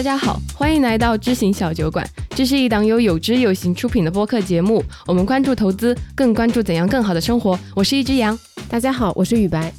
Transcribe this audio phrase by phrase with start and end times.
[0.00, 2.08] 大家好，欢迎来到知行小酒馆。
[2.30, 7.60] 这是一档由有知有行出品的播客节目，我们关注投资，更关注怎样更好的生活。
[7.76, 9.70] 我是一只羊，大家好，我是雨白。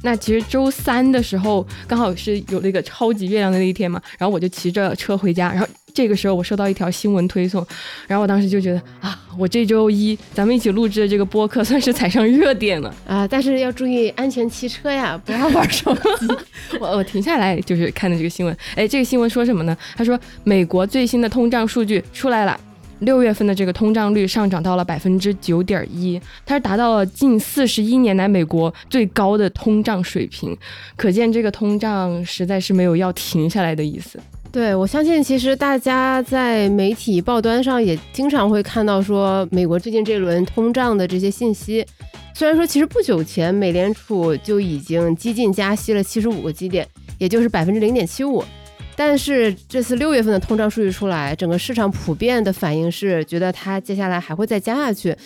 [0.00, 5.66] 那其实周三的时候，刚好是有那个超级月亮的那一天嘛，然后我就骑着车回家，然后。
[5.94, 7.64] 这个时候我收到一条新闻推送，
[8.08, 13.28] 然后我当时就觉得啊，我这周一咱们一起录制的这个播客算是踩上热点了啊！
[13.28, 16.26] 但是要注意安全骑车呀，不要玩手机。
[16.80, 19.76] 我我停下来就是看的这个新闻，哎，这个新闻说什么呢？
[19.94, 22.58] 他说美国最新的通胀数据出来了，
[22.98, 30.56] 六月份的这个通胀率上涨到了百分之九点一，它是达到了近四十一年来美国最高的通胀水平，
[30.96, 34.18] 可见这个通胀实在是没有要停下来的意思。
[34.54, 41.84] 对，我相信其实大家在媒体报端上也经常会看到说，美国最近这轮通胀的这些信息。
[42.32, 46.86] 虽然说其实不久前美联储就已经激进加息了七十五个基点，
[47.18, 48.44] 也就是百分之零点七五，
[48.94, 55.16] 但是这次六月份的通胀数据出来，整个市场普遍的反应是觉得它接下来还会再加下去。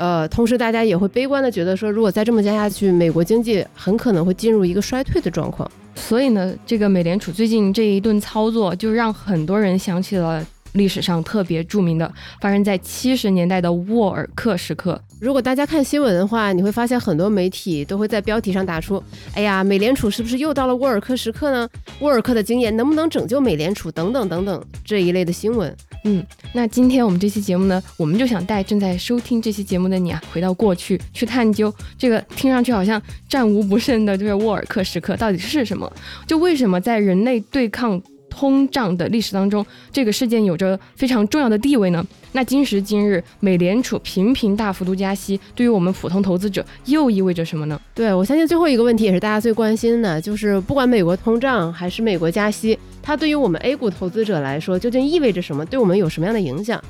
[0.00, 5.70] 呃，同时大家也会悲观的觉得说，如果再这么加下去，美国经济很可能会进入一个衰退的状况。
[5.94, 10.44] 所以呢，这个美联储最近这一顿操作，就让很多人想起了。
[10.74, 12.08] 历史上特别著名的，
[12.40, 15.02] 发生在七十年代的沃尔克时刻。
[15.20, 19.02] 如果大家看新闻的话，你会发现很多媒体都会在标题上打出
[19.34, 21.68] ：“哎呀，美联储是不是又到了沃尔克时刻呢？
[21.98, 23.90] 沃尔克的经验能不能拯救美联储？
[23.90, 35.92] 等等等等这一类的新闻。”嗯，那今天我们这期节目呢，我们就想带正在收听这期节目的你啊，回到过去去探究这个听上去好像战无不胜的这个沃尔克时刻到底是什么？
[36.26, 38.00] 就为什么在人类对抗？
[38.30, 42.02] 通胀的历史当中，这个事件有着非常重要的地位呢。
[42.32, 47.78] 那今时今日，美联储频频大幅度加息，对于我们普通投资者又意味着什么呢？
[47.92, 55.66] 对我相信最后一个问题也是大家最关心的，就是不管美国通胀还是美国加息，它对于我们 A 股投资者来说究竟意味着什么？
[55.66, 56.80] 对我们有什么样的影响？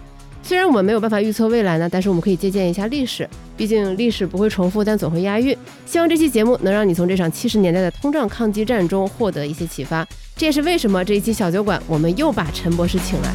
[0.42, 5.56] 虽然我们没有办法预测未来呢，但是我们可以借鉴一下历史，毕竟历史不会重复，但总会押韵。
[5.86, 10.04] 希望这期节目能让你从这场七十年代的通胀抗击战中获得一些启发。
[10.36, 13.30] 这也是为什么这一期小酒馆我们又把陈博士请来。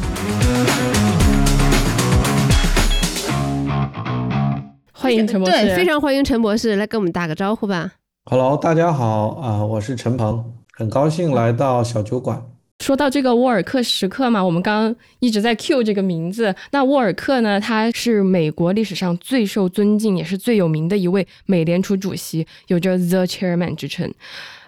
[4.92, 7.92] 欢迎陈博士，对，非常欢迎陈博士来跟我们打个招呼吧。
[8.24, 10.44] Hello，大家好啊，我是陈鹏，
[10.76, 12.42] 很高兴来到小酒馆。
[12.80, 16.54] 说到这个沃尔克时刻嘛，我们刚刚一直在 Q 这个名字。
[16.70, 24.12] 那沃尔克呢，他是美国历史上最受尊敬也是最有名的一位美联储主席，有着 The Chairman 之称。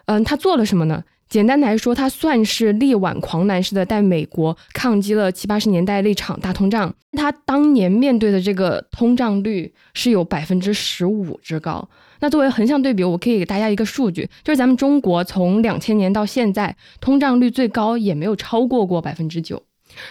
[0.07, 1.05] 嗯，他做了什么呢？
[1.29, 6.93] 简单来说，他算是力挽狂澜似的，带美国抗击了七八十年代那场大通胀。
[7.13, 11.87] 他当年面对的这个通胀率是有百分之十五之高。
[12.21, 19.63] 那作为横向对比，我可以给大家一个数据，就是咱们中国从两千年到现在，通胀率最高也没有超过过百分之九。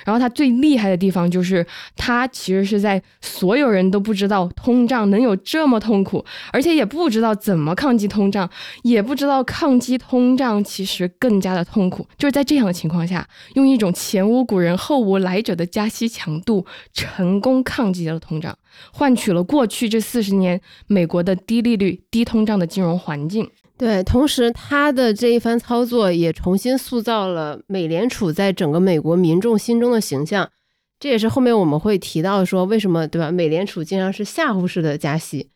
[0.05, 1.65] 然后它最厉害的地方就是，
[1.95, 8.49] 它其实是在所有人都不知道通胀能有这么痛苦，而且也不知道怎么抗击通胀，
[8.83, 12.07] 也不知道抗击通胀其实更加的痛苦。
[12.17, 18.57] 就是在这样的情况下，用一种前无古人后无来者的加息强度，成功抗击了通胀，
[18.91, 23.49] 换取了过去这四十年美国的低利率、低通胀的金融环境。
[23.77, 30.49] 对，同时他的这一番操作也重新塑造了美联储在整个美国民众心中的形象，
[30.99, 33.31] 这也是后面我们会提到说为什么对吧？
[33.31, 35.51] 美联储经常是吓唬式的加息，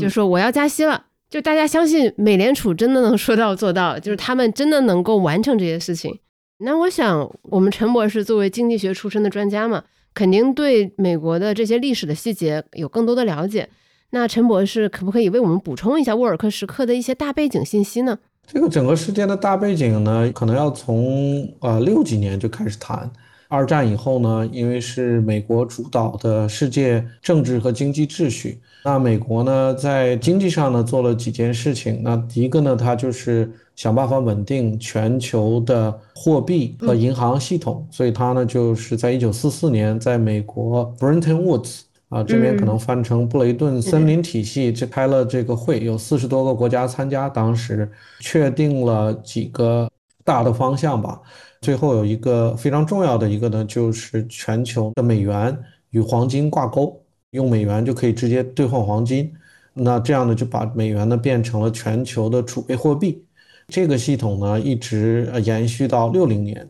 [0.00, 6.18] 就说我要加息了，就大家相信美联储真的能说到做到，就是他们真的能够完成这些事情。
[6.58, 13.68] 那我想，我们陈博士作为经济学出身的专家嘛，肯定对美国的这些历史的细节有更多的了解。
[14.10, 18.18] 那陈博士可不可以为我们补充一下沃尔克时刻的一些大背景信息呢？
[18.46, 23.08] 这个整个事件的大背景呢，可能要从呃六几年就开始谈。
[23.46, 32.00] 二战以后呢，因为是美国主导的世界政治和经济秩序，那美国呢在经济上呢做了几件事情。
[32.02, 41.80] 那第一个呢，它就是想办法稳定全球的货币和银行系统，所以它呢就是在一九四四年在美国 Bretton Woods。
[42.10, 49.88] 啊，这边可能翻成布雷顿森林体系，这开了这个会，有四十多个国家参加，当时确定了几个
[50.24, 51.20] 大的方向吧。
[51.60, 55.56] 最后有一个非常重要的一个呢，就是全球的美元
[55.90, 59.32] 与黄金挂钩，用美元就可以直接兑换黄金。
[59.72, 63.24] 那这样呢，就把美元呢变成了全球的储备货币。
[63.68, 66.68] 这个系统呢，一直延续到六零年。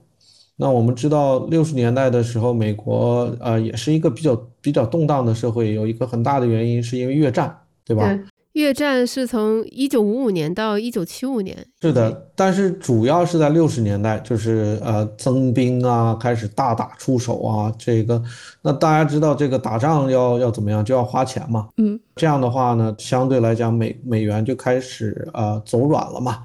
[0.61, 8.15] 那我们知道，六十年代的时候，美国呃也是一个比较比较动荡的社会，有一个很大的原因是因为越战，对吧？
[8.53, 17.73] 越战是从一九五五年到一九七五年，是的，但是主要是在六十年代，就是呃增兵啊，开始大打出手啊。
[17.79, 18.21] 这个，
[18.61, 21.69] 那大家知道这个打仗要要怎么样，就要花钱嘛。
[21.77, 26.39] 嗯，这样的话呢，相对来讲美美元就开始呃走软了嘛，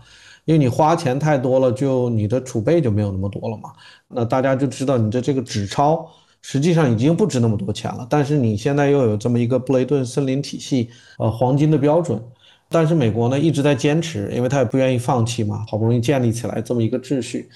[0.46, 3.74] 因为你花钱太多了，就你的储备就没有那么多了嘛。
[4.08, 6.10] 那大家就知道你的这个纸钞。
[6.48, 12.22] 实际上已经不值那么多钱了，但是你现在又有这么一个布雷顿森林体系，呃，黄金的标准，
[12.70, 17.50] 但是美国呢一直在坚持，因为他也不愿意放弃嘛，好不容易建立起来这么一个秩序，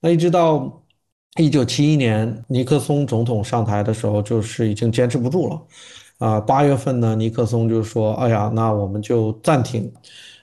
[0.00, 0.82] 那一直到
[1.36, 5.62] 一九七一年尼克松总统上台的时候，就是已经坚持不住了，
[6.18, 9.88] 啊，八月份呢，尼克松就说，哎呀，那我们就暂停，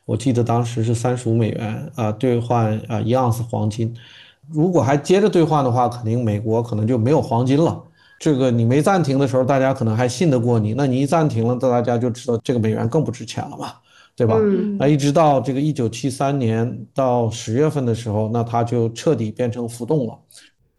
[0.09, 3.95] 我记得当时是三十五美元啊兑换啊一盎司黄金，
[4.51, 7.79] 如果还接着兑换的话，肯定美国可能就没有黄金了。
[8.17, 10.73] 这个你没暂停的时候，大家可能还信得过你。
[10.73, 13.71] 那你一暂停了，大家就知道这个美元更不值钱了嘛，
[14.15, 14.35] 对吧？
[14.79, 20.17] 那一直到这个一九七三年到十月份的时候，那它就彻底变成浮动了，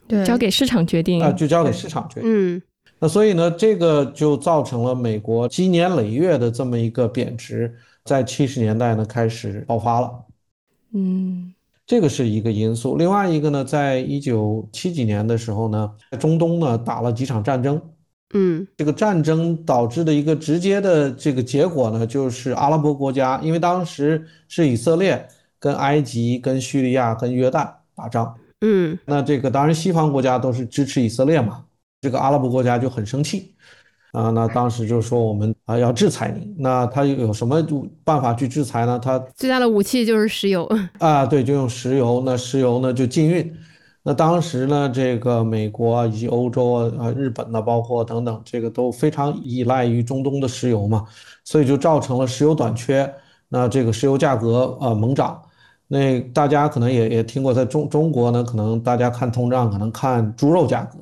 [0.09, 2.29] 对，交给市场决定啊，就交给市场决定。
[2.29, 2.63] 嗯，
[2.99, 7.73] 那所以呢，这个就造成了美国积年累月的这么一个贬值，
[8.11, 10.11] 在七十年代呢开始爆发了。
[10.93, 11.55] 嗯。
[11.87, 17.83] 这个是一个因素，另外一个呢，在一九七几年的时候呢，在中东呢打了几场战争，
[18.33, 25.27] 嗯，这个战争导致的一个直接的这个结果呢，就是阿拉伯国家，因为当时是以色列
[25.59, 31.65] 跟埃及、跟叙利亚、跟约旦打仗，嗯，那这个当然西方国家都是支持以色列嘛，
[32.01, 33.53] 这个阿拉伯国家就很生气。
[34.13, 37.63] 啊，那当时就说我们啊要制裁你，那他有什么
[38.05, 38.99] 办法去制裁呢？
[38.99, 40.69] 他最大的武器就是石油
[40.99, 42.23] 啊，对，就用石油。
[42.27, 43.55] 那石油呢就禁运。
[44.03, 51.05] 那当时呢，这个美国啊以及欧洲啊、日本呢，包括等等，这个都非常依赖于中东的石油嘛，
[51.45, 53.13] 所以就造成了石油短缺。
[53.49, 55.41] 那这个石油价格啊猛涨。
[55.87, 60.99] 那大家可能也也听过，在中中国呢，可能大家看通胀，可能看猪肉价格。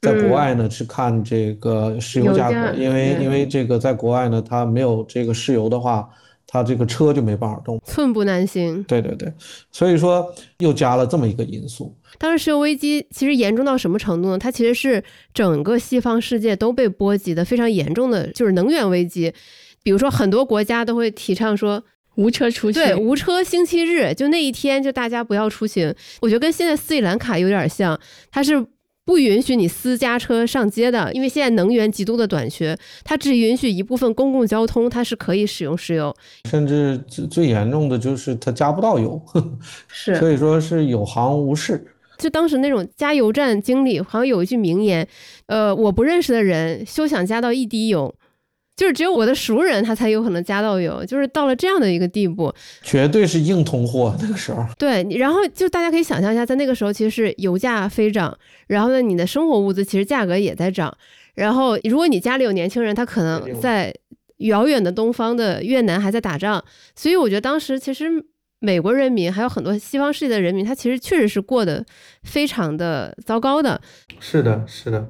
[0.00, 6.08] 在国外呢是看这个石油价格，因为因为这个在国外呢，它没有这个石油的话，
[6.46, 8.82] 它这个车就没办法动，寸步难行。
[8.84, 9.30] 对对对，
[9.70, 11.94] 所以说又加了这么一个因素。
[12.16, 14.38] 当时石油危机其实严重到什么程度呢？
[14.38, 15.04] 它其实是
[15.34, 19.32] 整个西方世界都被波及的非常严重的，就是能源危机。
[19.82, 21.82] 比如说很多国家都会提倡说
[22.14, 25.94] 无车出行，对，无车星期日，就那一天就大家不要出行。
[26.22, 28.00] 我觉得跟现在斯里兰卡有点像，
[28.30, 28.66] 它是。
[29.10, 36.14] 不允许你私家车上街的，因为现在能源极度的短缺，它只允许一部分公共交通，它是可以使用石油。
[36.48, 39.20] 甚至最最严重的就是它加不到油，
[39.90, 41.84] 是，所以说是有行无市。
[42.18, 45.04] 就当时那种加油站经理，好像有一句名言，
[45.46, 48.14] 呃，我不认识的人休想加到一滴油。
[48.80, 52.50] 就是只有我的熟人，他才有可能加到油，就是到了这样的一个地步，
[52.80, 54.64] 绝对是硬通货那个时候。
[54.78, 58.34] 对，然后就大家可以想象一下，在那个时候其实是油价飞涨，
[58.68, 60.96] 然后呢，你的生活物资其实价格也在涨，
[61.34, 63.94] 然后如果你家里有年轻人，他可能在
[64.38, 66.64] 遥远的东方的越南还在打仗，
[66.96, 68.06] 所以我觉得当时其实
[68.60, 71.84] 美国人民还有很多西方世界的人民，他其实确实是过得
[72.22, 73.78] 非常的糟糕的。
[74.18, 75.06] 是的，是的。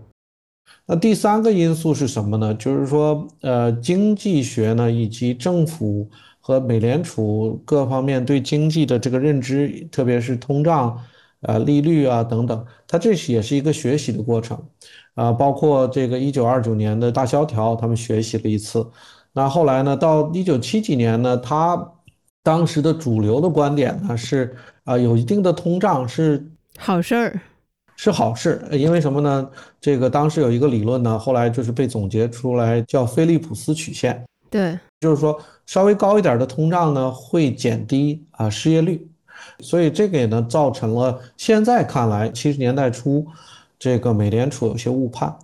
[0.90, 2.52] 那第三个因素是什么呢？
[2.54, 6.10] 就是说，呃，经济学呢，以及政府
[6.40, 11.00] 和美联储各方面对经济的这个认知，特别是通胀、
[11.42, 14.60] 呃，利率啊等等，它这也是一个学习的过程，
[15.14, 18.84] 啊，包括这个一九二九年的大萧条，他们学习了一次。
[19.32, 21.92] 那后来呢，到一九七几年呢，他
[22.42, 27.40] 当时的主流的观点呢是，啊，有一定的通胀是好事儿。
[28.02, 29.46] 是好事，因为什么呢？
[29.78, 34.24] 这个当时有一个理论呢，后来就是被总结出来，叫菲利普斯曲线。
[34.48, 39.06] 对，就是说稍微高一点的通胀呢，会减低啊失业率，
[39.58, 43.26] 所以这个也呢造成了现在看来七十年代初
[43.78, 45.36] 这个美联储有些误判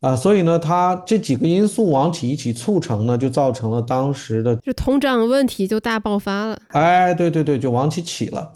[0.00, 6.58] 啊，所以呢，它这几个因素往起一起促成呢，就造成了当时的就通胀问题就大爆发了。
[6.70, 8.52] 哎，对对对，就往起起了。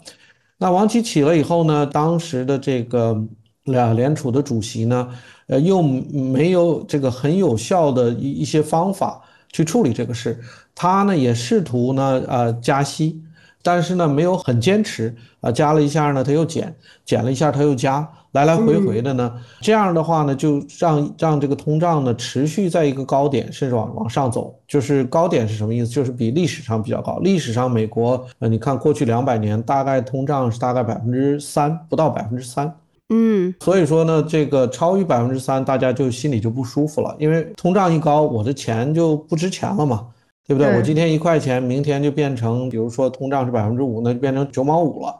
[0.57, 3.17] 那往起起了以后呢，当时的这个。
[3.65, 5.09] 两联储的主席呢，
[5.47, 10.39] 呃，又没有这个很有效的一一些方法去处理这个事，
[10.73, 13.21] 他呢也试图呢，呃，加息，
[13.61, 25.87] 但是呢没有很坚持，啊，加了一下呢他又减，减了一下他又加，来来回回的呢，这样的话呢就让让这个通胀呢持续在一个高点，甚至往往上走，就是高点是什么意思？
[25.87, 32.71] 就是比历史上比较高，历史上美国，呃，你看过去两百年大概通胀是大概百分之三，不到百分之三。
[33.09, 40.07] 嗯，所以说呢，这个超于百分之三，大家就心里就不舒服了，因为通胀一高，我的钱就不值钱了嘛。
[40.47, 40.69] 对不对？
[40.69, 45.19] 对我今天一块钱，明天就变成，比如说通胀是百分之五，那就变成九毛五了，啊、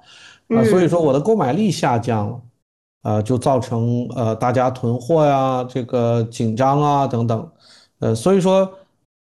[0.49, 2.41] 嗯所以说我的购买力下降了，
[3.01, 7.51] 呃，就造成呃大家囤货呀，这个紧张啊等等，
[7.97, 8.71] 呃，所以说，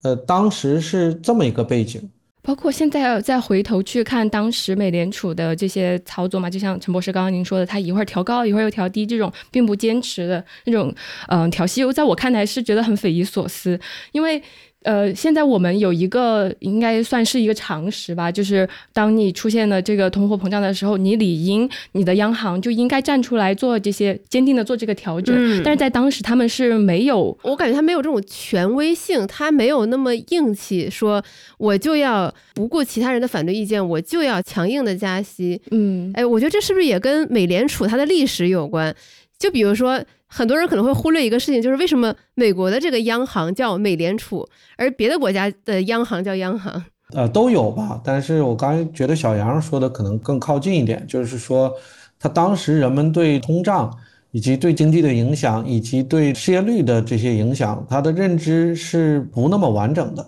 [0.02, 2.10] 呃，当时是这么一个背景。
[2.42, 10.94] 包括现在再回头去看当时美联储的这些操作嘛，就像陈博士刚刚您说的，他一会儿调高，一会儿又调低，这种并不坚持的那种，
[11.28, 13.80] 嗯、调息，在我看来是觉得很匪夷所思，
[14.12, 14.42] 因为。
[14.84, 25.36] 呃，现在我们有一个应该算是一个常识吧，就是当你出现了这个通货膨胀的时候，你理应你的央行就应该站出来做这些坚定的做这个调整。
[25.38, 31.24] 嗯但是在当时他们是没有我感觉他没有这种权威性，他没有那么硬气，说
[31.58, 35.62] 我就要不顾其他人的反对意见，我就要强硬的加息。
[35.72, 38.96] 嗯哎，我觉得这是不是也跟美联储它的历史有关？
[39.38, 44.48] 就比如说，很多人可能会忽略一个事情，就是为什么美国的这个央行叫美联储，
[44.78, 46.82] 而别的国家的央行叫央行？
[47.14, 51.70] 呃，都有吧，但是我刚才觉得小杨说的可能更靠近一点，就是说，
[52.18, 53.94] 他当时人们对通胀
[54.32, 60.26] 以及对经济的影响，以及对失业率的这些影响，他的认知是不那么完整的。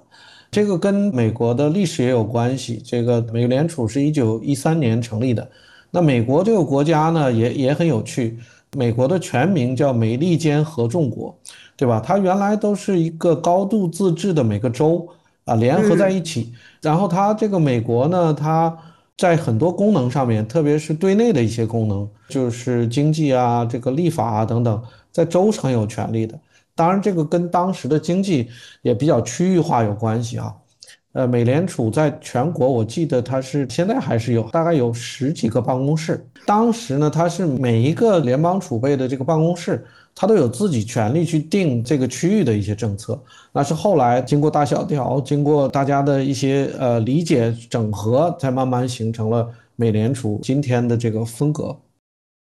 [0.51, 2.81] 这个跟美国的历史也有关系。
[2.85, 5.49] 这个美联储是一九一三年成立的，
[5.89, 8.37] 那美国这个国家呢，也也很有趣。
[8.75, 11.37] 美国的全名叫美利坚合众国，
[11.77, 12.01] 对吧？
[12.03, 15.07] 它原来都是一个高度自治的每个州
[15.45, 18.75] 啊联合在一起，然后它这个美国呢，它
[19.17, 26.39] 在很多功能上面，特别是对内的一些功能，就是经济啊、这个立法啊等等，在州是很有权利的。
[26.75, 28.49] 当然，这个跟当时的经济
[28.81, 30.53] 也比较区域化有关系啊。
[31.13, 36.27] 呃，美联储在全国，我记得它是现在还是有大概有十几个办公室。
[36.45, 43.17] 当时呢，它是每一个联邦储备的这个办公室，它都有自己权利去定这个区域的一些政策。
[43.51, 51.77] 那是后来经过大萧条，经过大家的一些呃理解整合，才慢慢形成了美联储今天的这个风格。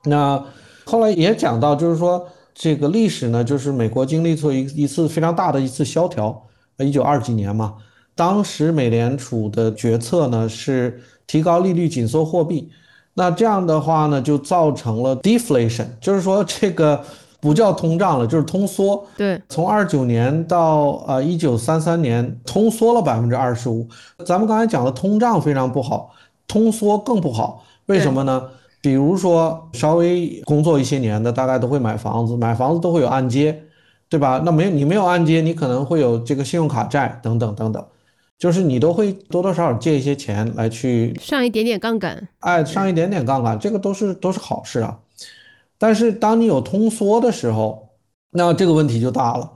[0.04, 0.44] 那
[0.84, 6.42] 后来也讲到，就是说这个历史呢，就是美国经历过一一次非常大的一次萧条，
[6.78, 7.76] 一九二几年嘛。
[8.18, 12.68] 当时美联储的决策呢是提高利率、紧缩货币，
[13.14, 17.00] 那这样的话呢就造成了 deflation，就是说这个
[17.40, 19.06] 不叫通胀了，就是通缩。
[19.16, 23.86] 对，从二九年到呃一九三三年，通缩了百分之二十五。
[24.26, 26.10] 咱们刚才讲的通胀非常不好，
[26.48, 27.62] 通缩更不好。
[27.86, 28.42] 为什么呢？
[28.80, 33.62] 比如说稍微工作一些年的，大概都会买房子，买房子都会有按揭，
[34.08, 34.42] 对吧？
[34.44, 37.84] 那没有你没有按揭，你可能会有这个信用卡债等等等等。
[38.38, 44.96] 就是你都会多多少少借一些钱来去，上一点点杠杆，哎，上一点点杠杆，这个都是都是好事啊。
[45.76, 47.88] 但是当你有通缩的时候，
[48.30, 49.52] 那这个问题就大了。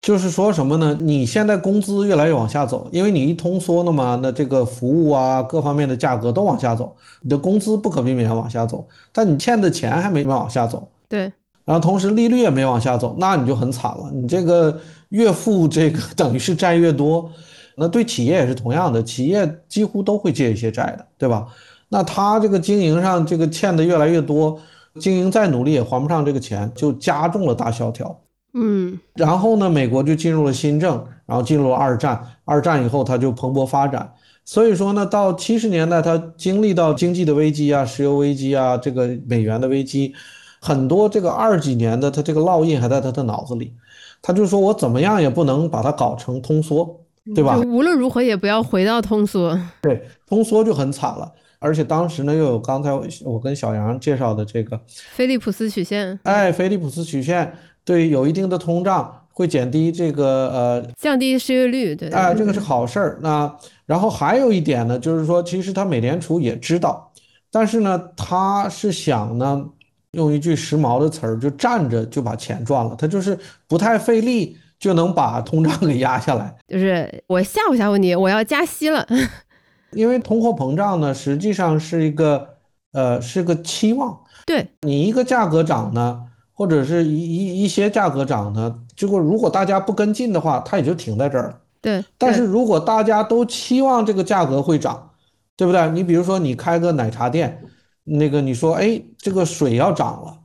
[0.00, 0.96] 就是说什么呢？
[1.00, 10.88] 你现在工资越来越往下走，因为你一通缩了嘛，那这个服务啊各方面的价格都往下走，你的工资不可避免往下走，但你欠的钱还没往下走。
[11.08, 11.32] 对，
[11.64, 14.10] 然后同时利率也没往下走，那你就很惨了。
[14.12, 17.30] 你这个越付这个 等于是债越多。
[17.78, 21.46] 那对企业也是同样的，企业几乎都会借一些债的，对吧？
[21.88, 24.60] 那他这个经营上这个欠的越来越多，
[25.00, 28.20] 经营再努力也还不上这个钱，就加重了大萧条。
[28.52, 32.22] 嗯，然后呢，美国就进入了新政，然后进入了二战。
[32.44, 34.12] 二战以后，它就蓬勃发展。
[34.44, 40.12] 所以说呢，到七十年代，它经历到经济的危机啊，石油危机啊，这个美元的危机，
[40.60, 43.72] 很多这个二几年的它这个烙印还在他的脑子里。
[44.20, 46.98] 他就说我怎么样也不能把它搞成通缩。
[47.34, 47.56] 对吧？
[47.58, 49.58] 无论如何也不要回到通缩。
[49.82, 51.32] 对，通缩就很惨了。
[51.60, 52.90] 而且当时呢，又有刚才
[53.24, 57.52] 我跟小杨介绍的这个菲利普斯曲线，哎，菲利普斯曲线
[57.84, 63.18] 对有一定的通胀会减低这个呃降低失业率，对，哎，这个是好事儿。
[63.22, 63.52] 那
[63.86, 67.10] 然后还有一点呢，就是说，其实他美联储也知道，
[67.50, 69.64] 但是呢，他是想呢，
[70.12, 74.56] 用一句时髦的词儿，就站着就把钱赚了，他就是不太费力。
[74.78, 79.06] 就能把通胀给压下来，就是我吓唬吓唬你，我要加息了。
[79.92, 82.56] 因为通货膨胀呢，实际上是一个
[82.92, 84.20] 呃是个期望。
[84.46, 91.58] 对你一个价格涨呢，或者是一一一些价格涨呢，结果如果大家不跟进的话，它也就停在这儿了。
[91.80, 95.10] 对，但是如果大家都期望这个价格会涨，
[95.56, 95.90] 对不对？
[95.90, 97.62] 你比如说你开个奶茶店，
[98.04, 100.37] 那个你说哎这个水要涨了。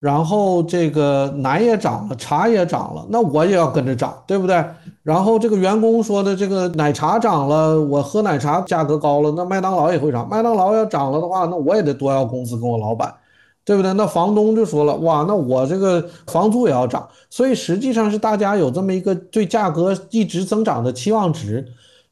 [0.00, 4.64] 然后这个奶也涨了，茶也涨了，那我也要跟着涨，对不对？
[5.02, 10.26] 然后这个员工说的这个奶茶涨了，我喝奶茶价格高了，那麦当劳也会涨。
[10.26, 13.14] 麦当劳要涨了的话，那我也得多要工资跟我老板，
[13.62, 13.92] 对不对？
[13.92, 21.66] 那房东就说了，哇，那我这个房租也要涨，所以实际上是大家有这么一个对价格一直增长的期望值。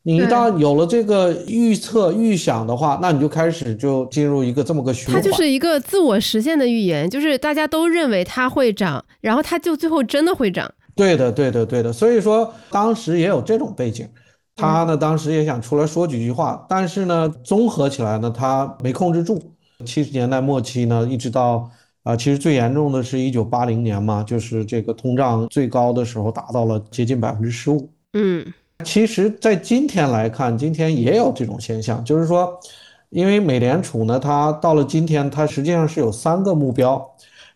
[0.08, 5.14] 你一旦有了这个预测预想的话，那你就开始就进入一个这么个循环。
[5.14, 10.72] 它就是一个自我实现的预言，就是大家都认为它会涨，然后它就最后真的会涨。
[10.96, 11.92] 对的，对的，对的。
[11.92, 14.08] 所以说当时也有这种背景，
[14.56, 19.38] 他呢当时也想出来说几句话，但是呢综合起来呢他没控制住。
[19.84, 21.70] 七十年代末期呢，一直到
[22.02, 27.90] 啊，其实最严重的是一九八零年嘛，就是这个通胀最高的时候达到了接近百分之十五。
[28.14, 28.46] 嗯。
[28.84, 32.56] 其实，在今天来看，今天也有这种现象，就是说，
[33.10, 37.04] 因为美联储呢，它到了今天，它实际上是有三个目标，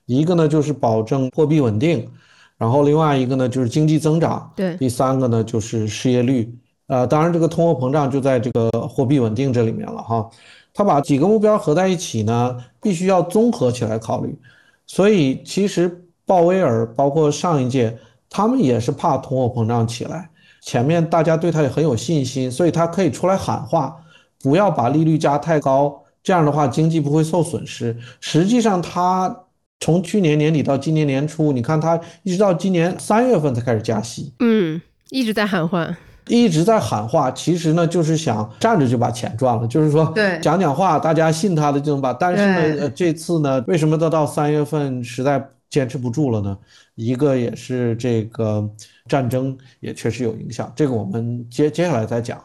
[0.06, 2.04] 一个呢就是保证货币稳定，
[2.58, 6.52] 然后另外一个呢就是经济增长，对，第三个呢就是失业率，
[6.88, 10.28] 呃，当然这个通货膨胀就在这个货币稳定这里面了哈，
[10.74, 14.36] 它把几个目标合在一起呢，必须要综合起来考虑，
[14.88, 17.96] 所以其实鲍威尔包括上一届，
[18.28, 20.28] 他们也是怕通货膨胀起来。
[20.62, 23.96] 前面大家对他也很有信心，所以他可以出来喊话，
[24.40, 27.94] 不要把利率加太高，这样的话经济不会受损失。
[28.20, 29.36] 实际上，他
[29.80, 35.88] 从去年年底到今年年初，你看他一直到今年三月份才开始加息，嗯，一直在喊话，
[36.28, 37.28] 一直在喊话。
[37.32, 42.12] 其实呢，就是想站着就把钱赚了，就是说讲讲话，大家信他的就能把。
[42.12, 46.56] 但是呢，呃，这次呢，为什么到到三月份实在坚持不住了呢？
[46.94, 48.68] 一个也是这个。
[49.08, 52.40] 战争也确实有影响，这个我们接接下来再讲。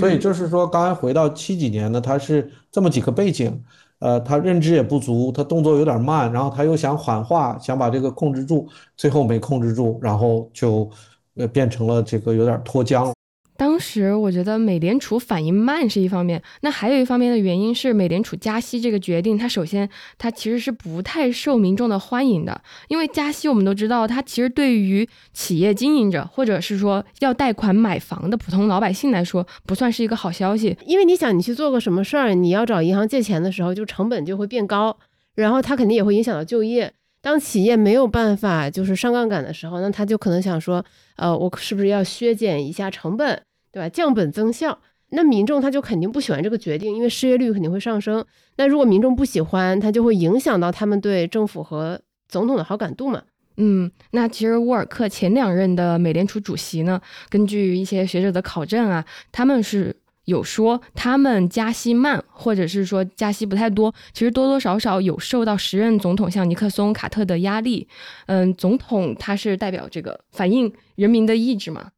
[0.00, 3.62] 所以就是说，刚才回到七几年呢，他是这么几个背景，
[4.00, 10.90] 呃，他认知也不足，他动作有点慢，然后他又想缓化，想把这个控制住，最后没控制住，然后就
[11.36, 13.12] 呃变成了这个有点脱缰。
[13.60, 19.86] 当时我觉得美联储反应慢是一方面，那还有一方面的原因是美联储加息这个决定，它首先
[20.16, 30.74] 它其实是不太受民众的欢迎的，因为加息我们都知道，它其实对于企业经营者或者是说要贷款买房的普通老百姓来说，不算是一个好消息。
[30.86, 34.96] 因为你想，你去做个什么事儿，你要找银行借钱的时候，就成本就会变高，
[35.34, 36.90] 然后它肯定也会影响到就业。
[37.20, 40.82] 当企业没有办法就是上杠杆的时候，那他就可能想说，
[41.16, 43.42] 呃，我是不是要削减一下成本？
[43.72, 43.88] 对吧？
[43.88, 44.80] 降本增效，
[45.10, 48.24] 那民众他就肯定不喜欢这个决定，因为失业率肯定会上升。
[48.56, 53.22] 那如果民众不喜欢，他就会影响到他们对政府和总统的好感度嘛。
[53.56, 67.86] 嗯，那其实沃尔克前两任的美联储主席呢，根据一些学者的考证啊，他们是有说他们加息慢，或者是说加息不太多，其实多多少少有受到时任总统像尼克松、卡特的压力。
[68.26, 71.90] 嗯，总统他是代表这个反映人民的意志嘛。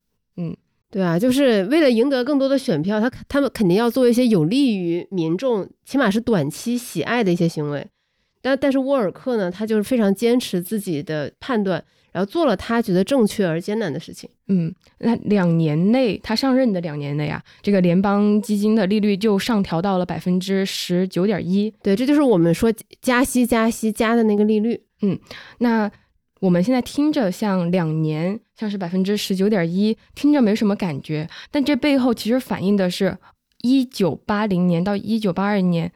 [0.92, 0.94] 嗯。
[0.94, 7.86] 对啊，就是为了赢得更多的选票，他他们肯定要做一些有利于民众，起码是短期喜爱的一些行为。
[8.42, 14.28] 但但是沃尔克呢，他就是非常坚持自己的判断，然后做了他觉得正确而艰难的事情。
[14.48, 21.72] 嗯，那两年内他上任的两年内啊，这个联邦基金的利率就上调到了百分之十九点一。
[21.82, 24.82] 对，这就是我们说加息加息加的那个利率。
[25.00, 25.18] 嗯，
[25.58, 25.90] 那。
[26.42, 33.16] 我们现在听着像两年，像是百分之十九点一，听着没什么感觉，但这背后其实反映的是，
[33.62, 35.92] 一九八零年到一九八二年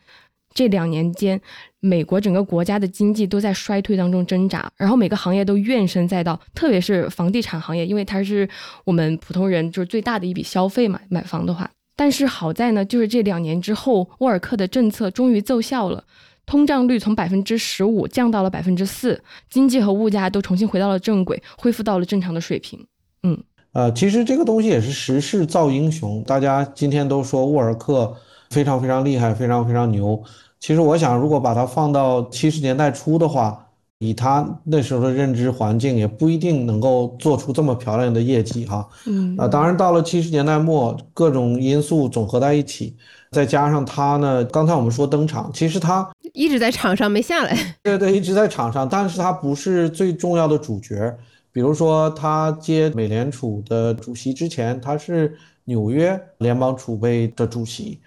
[0.55, 1.41] 这两年间，
[1.81, 8.49] 美国整个国家的经济都在衰退当中挣扎，然后每个行业都怨声载道，特别是房地产行业，因为它是
[8.85, 11.69] 我们普通人就是最大的一笔消费嘛，买房的话。
[11.97, 16.05] 但是好在呢，就是这两年之后，沃尔克的政策终于奏效了。
[16.47, 22.87] 通胀率从百分之十五降到了百分之四，经济和物价都重新回到了正轨，恢复到了正常的水平。
[23.25, 23.37] 嗯，
[23.73, 26.23] 呃，其实这个东西也是时势造英雄。
[26.23, 28.15] 大家今天都说沃尔克
[28.51, 30.23] 非常非常厉害，非常非常牛。
[30.61, 33.67] 其实我想，如果把它放到七十年代初的话，
[33.99, 38.89] 以他那时候的认知环境，也不一定能够做出这么漂亮的业绩哈。
[39.07, 42.97] 嗯，啊，当然到了七十年代末，各种因素总合在一起。
[43.37, 47.55] 再加上他呢，刚才我们说登场，其实他一直在场上没下来。
[47.83, 51.15] 对对，一直在场上，但是他不是最重要的主角。
[51.53, 58.01] 比如说，他接美联储的主席之前，他是纽约联邦储备的主席。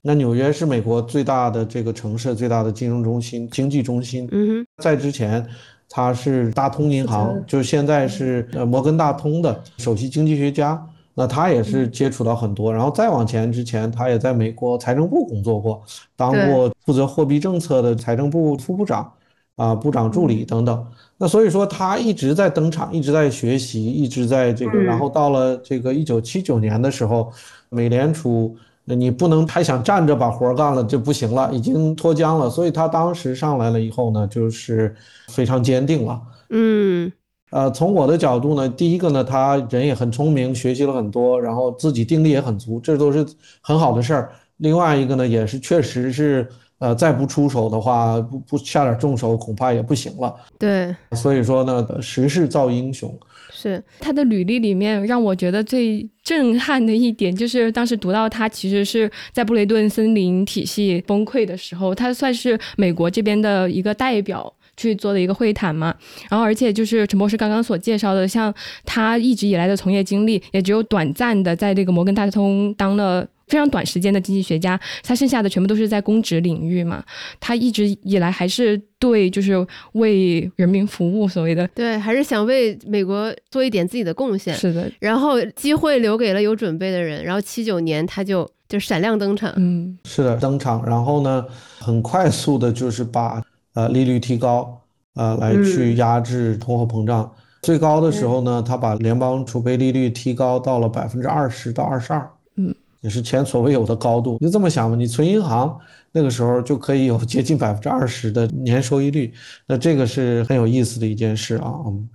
[0.00, 4.28] 那纽约是美国最大的这个城市，最大的金融中心、经济中心。
[4.32, 5.46] 嗯哼，在之前，
[5.88, 10.84] 他是大通银行，就是现在是呃摩根大通的首席经济学家。
[11.14, 15.82] 那他也是接触到很多，然后再往前之前，他也在美国财政部工作过，
[16.16, 19.12] 当过负责货币政策的财政部副部长，
[19.56, 20.86] 啊，部长助理等等。
[21.18, 24.78] 那所以说他一直在登场，一直在学习，一直在这个。
[24.78, 27.30] 然后到了这个一九七九年的时候，
[27.68, 32.50] 美联储你不能还想站着把活干了就不行了，已经脱缰了。
[32.50, 34.92] 所以他当时上来了以后呢，就是
[35.28, 36.20] 非常坚定了。
[36.50, 37.12] 嗯，
[37.52, 43.24] 呃，从我的角度呢，第一个呢，他人也很聪明，学习了很多，然后自己定力也很足，这都是
[43.60, 44.32] 很好的事儿。
[44.56, 50.34] 另外一个呢，也是确实是，呃，再不出手的话，不不下点重手，恐怕也不行了。
[50.58, 53.14] 对，所以说呢，时势造英雄。
[53.54, 65.94] 是他的履历里面让我觉得最震撼的一点，就是当时读到他其实是在布雷顿森林体系崩溃的时候，他算是美国这边的一个代表去做的一个会谈嘛。
[66.28, 68.52] 然后而且就是陈博士刚刚所介绍的，像
[68.84, 73.26] 他一直以来的从业经历，也只有短暂的在这个摩根大通当了。
[73.48, 77.04] 非常短时间的经济学家，他剩下的全部都是在公职领域嘛。
[77.38, 79.54] 他一直以来还是对，就是
[79.92, 84.54] 为人民服务，所谓的对，还是想为美国做一点自己的贡献。
[84.54, 87.22] 是的，然后机会留给了有准备的人。
[87.22, 89.52] 然后七九年他就就闪亮登场。
[89.56, 90.82] 嗯，是的，登场。
[90.86, 91.44] 然后呢，
[91.78, 93.42] 很快速的就是把
[93.74, 94.80] 呃利率提高，
[95.14, 97.30] 呃，来去压制通货膨胀。
[97.62, 102.30] 最高的时候呢，他把联邦储备利率提高到了百分之二十到二十二。
[102.56, 102.74] 嗯。
[103.02, 105.76] 也是前所未有的高度，就这么想吧，你存银行
[106.12, 109.32] 那个时候就可以有接近百分之二十的年收益率，
[109.66, 111.74] 那这个是很有意思的一件事啊。
[111.84, 112.08] 嗯，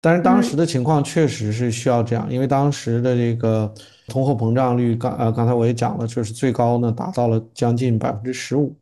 [0.00, 3.72] 但是当时的情况确实是需要这样，因为当时的这个
[4.08, 8.74] 通货膨胀率刚呃刚才我也讲了，就是最高呢达到了将近百分之十五，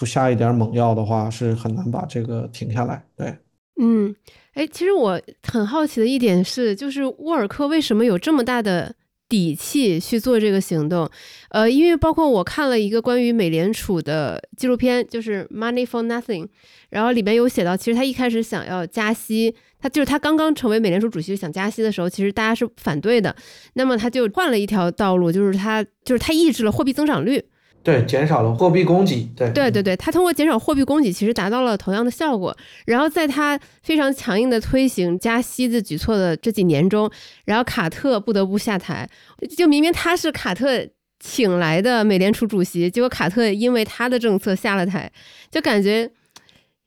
[0.00, 3.04] 不下一点猛药的话是很难把这个停下来。
[3.14, 3.36] 对，
[3.80, 4.12] 嗯，
[4.54, 8.96] 哎，其实我很好奇的一点是，就是沃尔克为什么有这么大的？
[9.30, 11.08] 底气去做这个行动，
[11.50, 16.42] 呃，因为包括我看了一个关于美联储的纪录片，就是《Money for Nothing》，
[16.88, 23.36] 然后里面有写到，其实他一开始想要加息，他就是他刚刚成为美联储主席想加息的时候，其实大家是反对的，
[23.74, 27.40] 那么他就换了一条道路，就是他就是他抑制了货币增长率。
[27.82, 29.26] 对，减少了货币供给。
[29.34, 32.54] 对，对对对，他通过减少货币供给，其实达到了同样的效果。
[32.84, 37.10] 然后在他非常强硬的推行加息的举措的这几年中，
[37.46, 39.08] 然后卡特不得不下台。
[39.56, 40.86] 就明明他是卡特
[41.18, 45.10] 请来的美联储主席，结果卡特因为他的政策下了台，
[45.50, 46.10] 就感觉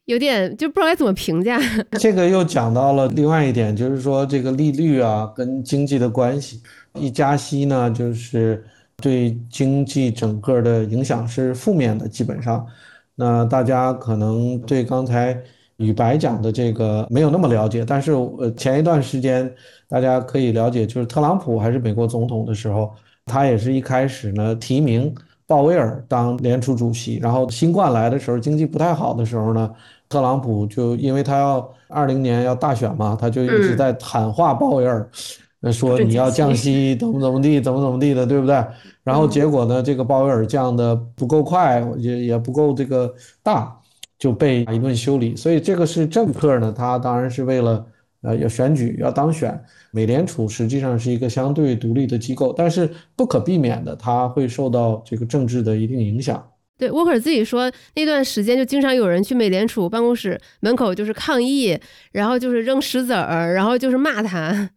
[0.05, 1.59] 有点就不知道该怎么评价。
[1.93, 6.61] 这个又讲到了另外一点，就是说这个利率啊跟经济的关系，
[6.93, 8.63] 一加息呢就是。
[9.03, 12.65] 对经济整个的影响是负面的，基本上，
[13.15, 15.37] 那大家可能对刚才
[15.75, 19.53] 宇白讲的这个没有那么了解，但是呃，前一段时间
[19.89, 22.93] 大家可以了解，就是特朗普还是美国总统的时候，
[23.25, 25.13] 他也是一开始呢提名
[25.45, 29.69] 鲍威尔当联储主席，然后新冠来的时候，经济不太好的时候呢，
[30.07, 35.05] 特朗普就因为他要二零年要大选嘛，他就一直在喊话鲍威尔。
[35.65, 38.61] 那说你要降息，怎么怎么地，怎么怎么地的，对不对？
[39.01, 43.73] 然后结果呢，这个鲍威尔降的不够快，也也不够这个大，
[44.19, 45.37] 就被一顿修理。
[45.37, 47.85] 所以这个是政客呢，他当然是为了
[48.23, 49.57] 呃要选举要当选。
[49.91, 56.45] 美联储实际上是一个相对独立的机构，但是不可避免的，它会受到这个政治的一定影响。
[56.77, 61.79] 对，沃克尔自己说，那段时间就经常有人去美联储办公室门口就是抗议，
[62.11, 64.69] 然后就是扔石子儿，然后就是骂他。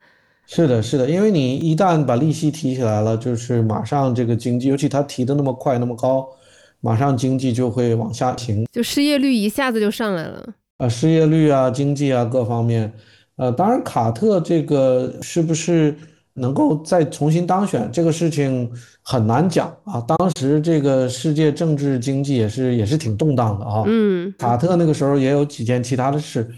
[0.47, 6.27] 是的，是的，因为你一旦把利息提起来了，就是马上这个经济，尤其它提的那么快那么高，
[6.81, 10.47] 马上经济就会往下行，就失业率一下子就上来了。
[10.79, 12.93] 啊，失业率啊，经济啊，各方面，
[13.37, 15.97] 呃，当然卡特这个是不是
[16.35, 18.71] 能够再重新当选，这个事情
[19.03, 20.01] 很难讲啊。
[20.07, 23.83] 当时这个世界政治经济也是也是挺动荡的啊。
[23.87, 26.49] 嗯，卡特那个时候也有几件其他的事。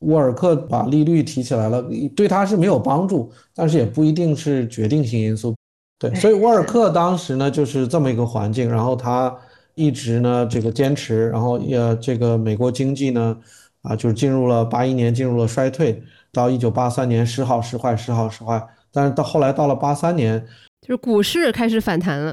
[0.00, 1.84] 沃尔克把利率提起来了，
[2.14, 5.54] 对他是没有帮助，但是也不一定是决定性因素。
[5.98, 9.36] 对，所以沃尔克当时呢就是这么一个环境，然后他
[9.74, 13.36] 一直呢这个坚持，然后也这个美国经济呢
[13.82, 20.40] 啊就是进入了八一年进入了衰退，到一九八三年时好时坏时好时坏，但是到后来到了八三年，
[20.80, 22.32] 就是股市开始反弹了，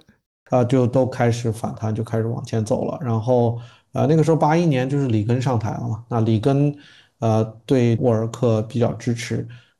[0.51, 2.99] 啊就都开始反弹，就开始往前走了。
[3.01, 3.59] 然后
[3.93, 6.75] 啊那个时候八一年就是里根上台了嘛，那里根。
[7.19, 9.37] 呃，对沃尔克比较支持，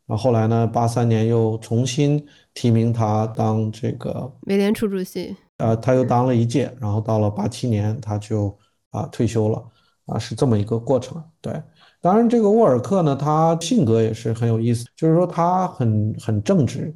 [0.07, 8.57] 然后后来呢，八三年又重新提名他当这个美联储主席，呃，他又当了一届，然后到了八七年他就
[8.91, 9.61] 啊退休了，
[10.05, 11.21] 啊，是这么一个过程。
[11.41, 11.61] 对，
[11.99, 16.95] 当然这个沃尔克呢，他性格也是很有意思，就是说他很很正直，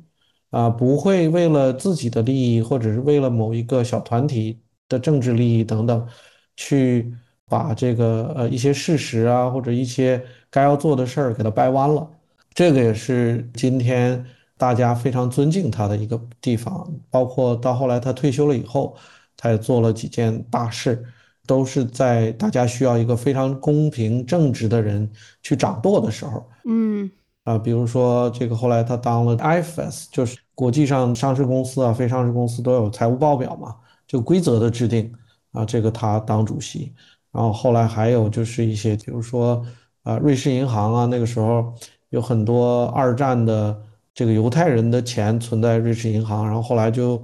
[0.52, 6.08] 啊，不会为了自己的利益或者是为了某一个小团体的政治利益等等
[6.56, 7.14] 去。
[7.50, 12.08] 把这个呃一些事实啊，或者一些该要做的事儿给它掰弯了，
[12.54, 14.24] 这个也是今天
[14.58, 16.88] 大家非常尊敬他的一个地方。
[17.10, 18.96] 包括到后来他退休了以后，
[19.36, 21.04] 他也做了几件大事，
[21.48, 25.10] 都是在大家需要一个非常公平正直的人
[25.42, 26.48] 去掌舵的时候。
[26.66, 27.10] 嗯
[27.46, 35.12] 啊，比如说这个后来他当了 IFS，就是国际上上市公司啊、非上市公司都有财务报表嘛，就规则的制定
[35.54, 36.94] 啊，这个他当主席。
[37.32, 39.66] 然后后来还有就是一些，比如说
[40.04, 41.74] 啊，瑞士银行啊，那个时候
[42.10, 43.80] 有很多二战的
[44.14, 47.24] 这个犹太人的钱存在瑞士银行，然后后来就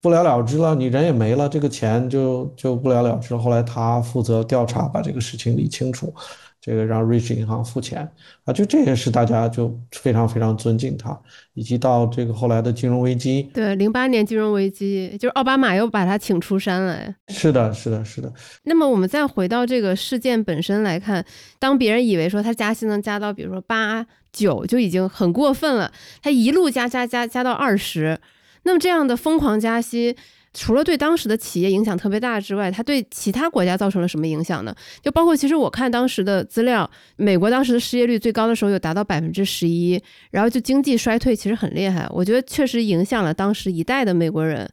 [0.00, 3.40] 不了了之了，你人也没了，这个钱就就不了了之了。
[3.40, 6.14] 后来他负责调查，把这个事情理清楚。
[6.60, 8.06] 这个让瑞士银行付钱
[8.44, 11.18] 啊，就这也是大家就非常非常尊敬他，
[11.54, 17.14] 以及到这个后来的金融危机，对，零八年金融危机，就是奥巴马又把他请出山来。
[17.28, 18.30] 是的，是的，是的。
[18.64, 21.24] 那么我们再回到这个事件本身来看，
[21.58, 25.90] 当别人以为说他加息能加到比如说八九就已经很过分了，
[26.22, 28.20] 他一路加加加加到二十，
[28.64, 30.16] 那么这样的疯狂加息。
[30.52, 34.74] 除了对当时的企业影响特别大之外，它对其他国家造成了什么影响呢？
[35.00, 44.68] 就包括其实我看当时的资料，美国当时的失业率最高的时候有达到百分之十一，然后就经济衰退其实很厉害，我觉得确实影响了当时一代的美国人。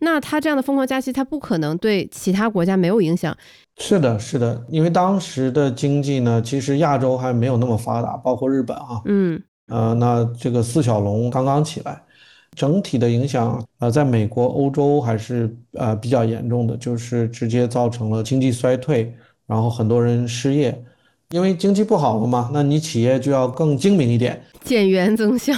[0.00, 3.36] 那他这样的疯狂加息，他不可能对其他国家没有影响。
[3.78, 12.00] 是的，是的，因为当时的经济呢，其实亚洲还没有那么发达，包括日本啊，嗯，呃，那这个四小龙刚刚起来。
[12.58, 19.14] 整体的影响，呃，在美国、欧洲还是呃比较严重的，就是直接造成了经济衰退，
[19.46, 20.76] 然后很多人失业，
[21.30, 25.54] 因为经济不好了嘛，那你企业就要更精明一点，减员增效。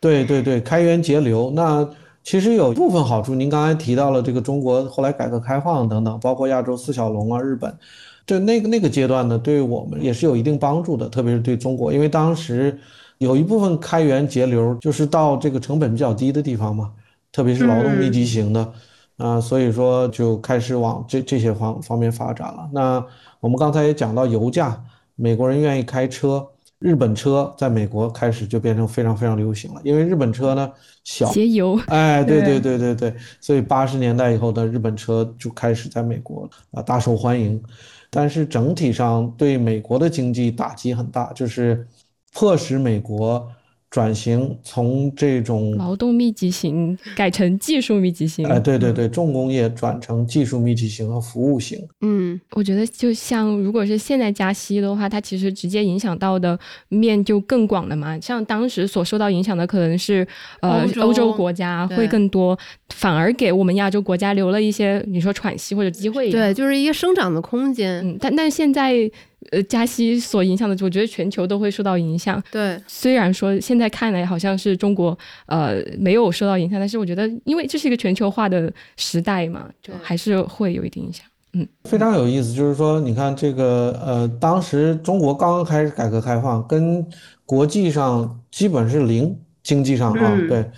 [0.00, 1.50] 对对对，开源节流。
[1.56, 1.84] 那
[2.22, 7.76] 其实有部分好处，您刚才提到了这个中国后来改革开放等等，包括亚洲四小龙啊，日本，
[8.24, 12.78] 这那个那个阶段呢，对我们也是有一定帮助的，特别是对中国，因为当时。
[13.18, 16.90] 有一部分开源节流，就是到这个成本比较低的地方嘛，
[17.30, 18.72] 特别是劳动密集型的，
[19.16, 22.68] 啊，所以说就开始往这这些方方面发展了。
[22.72, 23.04] 那
[23.40, 24.82] 我们刚才也讲到油价，
[25.14, 26.44] 美国人愿意开车，
[26.80, 30.70] 日本车在美国开始就变成非常非常流行了，因为日本车呢
[31.04, 37.62] 小节油，哎， 对对对对对，所以八十年代以后的日本车就开始在美国啊大受欢迎，
[38.10, 41.86] 但是整体上对美国的经济打击很大，就是。
[42.34, 43.48] 迫使美国
[43.88, 48.44] 转型，从这种劳动密集型改成技术密集型。
[48.48, 51.78] 哎，对对对，重工业转成技术密集型和服务型。
[52.00, 58.18] 嗯，我觉得就像如果是现在加息的话，它其实直接影响到的面就更广了嘛。
[58.18, 60.26] 像当时所受到影响的可能是
[60.60, 66.32] 呃欧洲国家会更多，反而给我们亚洲国家留了一些你说喘息或者机会。
[66.32, 68.04] 对，就是一个生长的空间。
[68.04, 69.08] 嗯，但但现在。
[69.50, 72.42] 呃，加息所影响的，我觉得全球都会受到影响。
[72.50, 81.26] 对，虽然说现在看来好像是中国呃没有受到影响，但是我觉得，因为这是一个全球化的时代嘛，就还是会有一定影响。
[81.52, 87.06] 嗯，非常有意思，就是说，你看这个呃，当时中国刚刚开始改革开放，跟
[87.46, 90.68] 国际上基本是零经济上啊，对，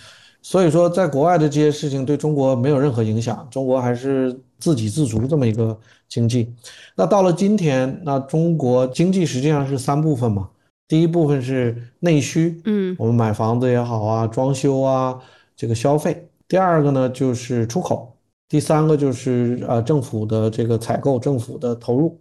[0.43, 5.79] 所以说在国外的这些事情对中国没有任何影响，中国还是自给自足这么一个。
[6.09, 6.55] 经济，
[6.95, 10.49] 那到了今天，那中国经济实际上是三部分嘛。
[10.89, 15.19] 第一部分是内需，嗯，我们买房子也好啊，装修啊，
[15.57, 16.29] 这个消费。
[16.47, 18.17] 第二个呢就是出口，
[18.49, 22.17] 第三个就是呃政府的这个采购，政府的投入。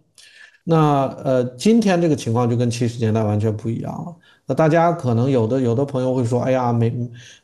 [0.64, 4.16] 那呃今天这个情况就跟七十年代完全不一样了。
[4.48, 6.92] 那大家可能有的有的朋友会说，哎呀，美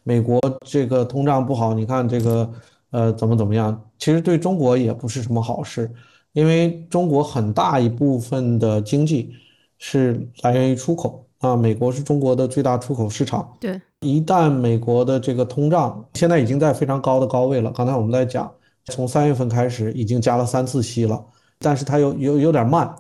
[0.02, 2.52] 美国这个通胀不好，你看这个
[2.90, 3.80] 呃怎么怎么样？
[4.00, 5.88] 其实对中国也不是什么好事。
[6.34, 9.34] 因为中国很大一部分的经济
[9.78, 13.58] 是来源于出口啊，美国是中国的最大出口市场。
[13.60, 18.50] 对，一旦美国的这个通胀现在已经在非常高的高位了，刚才我们在讲，
[18.86, 21.24] 从三月份开始已经加了三次息了，
[21.60, 22.96] 但是它有有有点慢，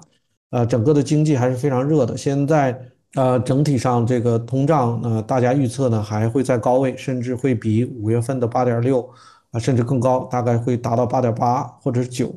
[0.50, 2.18] 呃，整个的经济还是非常热的。
[2.18, 2.78] 现在
[3.16, 9.08] 呃，整体上这个通胀呢，大家预测呢还会在高位，甚至会比五月份的八点六
[9.52, 12.34] 啊，甚至更高，大概会达到八点八或者是九。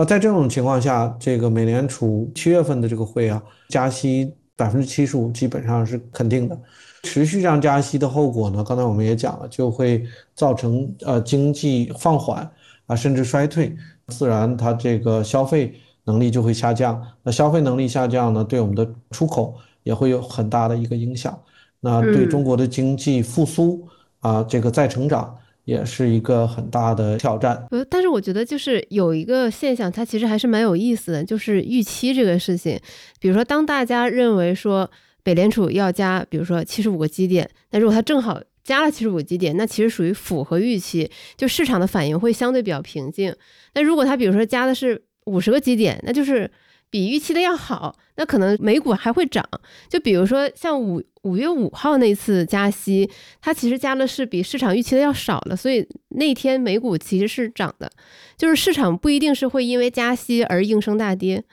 [0.00, 6.58] 那在这种情况下，这个美联储七月份的这个会啊，加息百分之七十五基本上是肯定的。
[7.02, 10.02] 持续这样加息的后果呢，刚才我们也讲了，就会
[10.34, 12.50] 造成呃经济放缓
[12.86, 13.76] 啊，甚至衰退，
[14.08, 16.98] 自然它这个消费能力就会下降。
[17.22, 21.38] 那消费能力下降呢，对我们的出口也会有很大的一个影响。
[21.78, 23.86] 那对中国的经济复苏
[24.20, 25.36] 啊，这个再成长。
[25.70, 27.64] 也是一个很大的挑战。
[27.70, 32.76] 呃，但是我觉得就是有一个现象，它其实还是蛮有意思的，就是预期这个事情。
[33.20, 34.90] 比如说，当大家认为说
[35.24, 43.32] 美联储要加，比如说七十五个基点，那如果它正好加了七十五基点，那其实属于符合预期，就市场的反应会相对比较平静。
[43.74, 46.50] 那如果它比如说加的是五十个基点，那就是
[46.90, 49.42] 比预期的要好，那可能美股还会涨。
[49.88, 53.08] 就比如说像五五月五号那次加息，
[53.40, 57.90] 它其实加的是比市场预期的要少了，所以那天美股其实是涨的。
[58.36, 61.44] 就是市场不一定是会因为加息而应声大跌。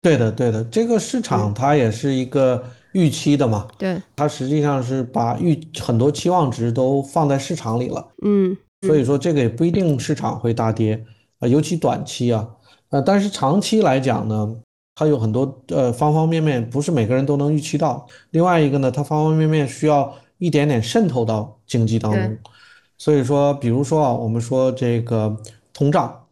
[0.00, 11.04] 对的，对的，这个市场它也是一个预期的嘛，对，它实际上是把预很多期望值都放在市场里了，嗯，所以说这个也不一定市场会大跌
[11.40, 12.48] 啊，尤其短期啊，
[12.90, 14.54] 呃，但是长期来讲呢，
[14.96, 22.38] 它有很多呃方方面面不是每个人都能预期到，另外一个呢，它方方面面需要一点点渗透到经济当中，
[22.98, 25.36] 所以说，比如说啊，我们说这个
[25.72, 26.22] 通胀。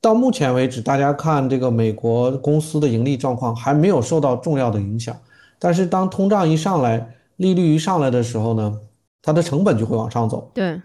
[0.00, 5.16] 到目前为止，大家看这个美国公司的盈利状况还没有受到重要的影响。
[5.58, 8.78] 但是当通胀一上来，利率一上来的时候呢，
[9.22, 10.52] 它的成本就会往上走。
[10.54, 10.80] 对，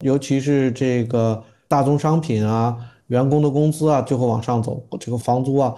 [0.00, 2.74] 尤其是这个大宗商品啊、
[3.08, 4.82] 员工的工资啊，就会往上走。
[4.98, 5.74] 这个房租啊，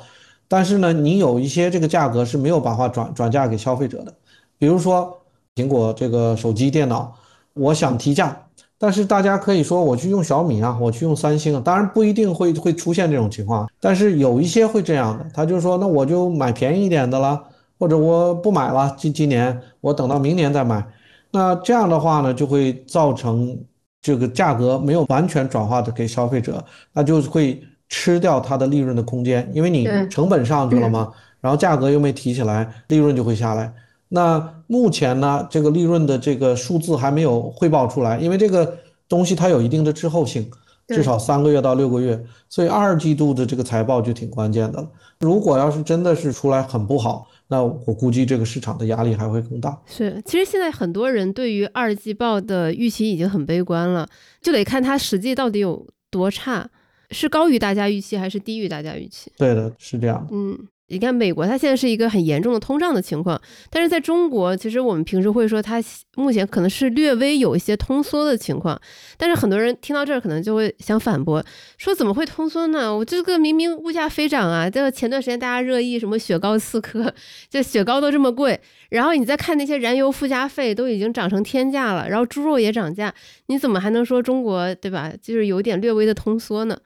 [0.49, 4.13] 但是呢，你有一些这个价格是没有办法转转嫁给消费者的。
[4.59, 5.17] 比如说
[5.55, 7.15] 苹果这个手机、电脑，
[7.55, 8.45] 我想提价。
[8.81, 17.43] 但是大家可以说我去用小米啊，我去用三星啊，当然不一定会会出现这种情况，但是有一些会这样的，他就说那我就买便宜一点的了，
[17.77, 20.87] 或者我不买了，今今年我等到明年再买，
[21.33, 23.59] 那这样的话呢，就会造成
[24.01, 33.72] 这个价格没有完全转化的给消费者，那就会吃掉它的利润的空间，因为你成本上去了嘛，然后价格又没提起来，利润就会下来。
[34.09, 40.51] 那目前呢，这个利润的这个数字还没有汇报出来，因为这个东西它有一定的滞后性，
[40.88, 44.88] 至少三个月到六个月，所以二季度的这个财报就挺关键的了。
[45.20, 49.79] 如果要是真的是出来很不好，那我估计这个市场的压力还会更大。
[49.87, 54.09] 是，其实现在很多人对于二季报的预期已经很悲观了，
[54.40, 56.68] 就得看它实际到底有多差，
[57.11, 59.31] 是高于大家预期还是低于大家预期？
[59.37, 60.27] 对的，是这样。
[60.31, 60.59] 嗯。
[60.90, 65.79] 你看，美国它现在是一个很严重的通胀的情况，但是在中国，其实我们平时会说它
[66.16, 68.81] 目前可能是略微有一些通缩的情况，
[69.18, 71.44] 但是很多人听到这儿可能就会想反驳，
[71.77, 72.97] 说怎么会通缩呢？
[72.97, 74.71] 我这个明明物价飞涨啊！
[74.71, 77.12] 这前段时间大家热议什么雪糕刺客，
[77.51, 83.14] 这雪糕都这么贵，然后你再看那些燃油附加费都已经涨成天价了，然后猪肉也涨价，
[83.49, 85.12] 你怎么还能说中国对吧？
[85.21, 86.79] 就是有点略微的通缩呢？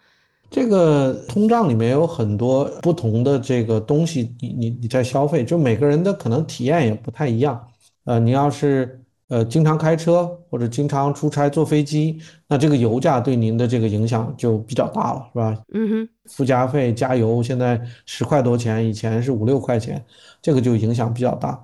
[0.52, 7.58] 这个通胀里面有很多不同的这个东西，你你你在消费，就每个人的可能体验也不太一样。
[8.04, 15.56] 呃，你要是呃经常开车或者经常出差坐飞机，那这个油价对您的这个影响就比较大了，是吧？
[15.72, 20.04] 嗯哼，附加费加油现在十块多钱，以前是五六块钱，
[20.42, 21.58] 这个就影响比较大。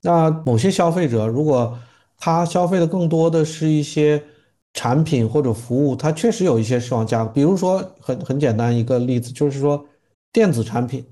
[0.00, 1.76] 那某些消费者如果
[2.16, 4.22] 他消费的更多的是一些。
[4.74, 9.84] 产品或者服务，它确实有一些是往价格，比如说很很简单一个例子，就是说
[10.32, 11.04] 电子产品，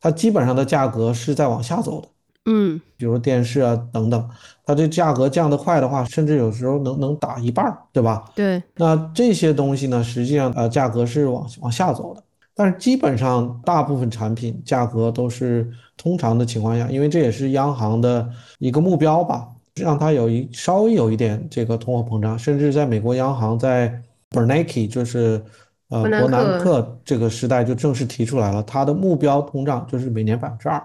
[0.00, 2.08] 它基本上的价格是在往下走的，
[2.46, 4.30] 嗯，比如电视啊等等，
[4.64, 8.24] 它这价格降得快的话，甚至有时候能能打一半，对吧？
[8.34, 8.62] 对。
[8.76, 12.22] 那这些东西呢，实际上呃价格是往往下走的，
[12.54, 18.26] 但是基本上大部分产品价格都是通常的情况下，因为这也是央行的
[18.58, 19.46] 一个目标吧。
[19.80, 25.42] 让它有一稍微有一点这个通货膨胀，甚至在美国央行在 Bernanke 就是
[25.88, 30.82] 呃伯南克这个时代就正式提出来了，它的目标通胀就是每年百分之二。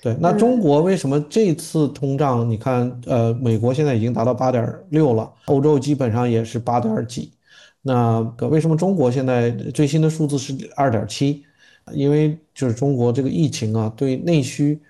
[0.00, 2.48] 对，那中国为什么这次通胀？
[2.48, 7.32] 你看，呃，美国现在已经达到八点六了，欧洲基本上也是八点几。
[7.82, 11.44] 那为什么中国现在最新的数字是二点七？
[11.92, 14.80] 因为就是中国这个疫情啊，对内需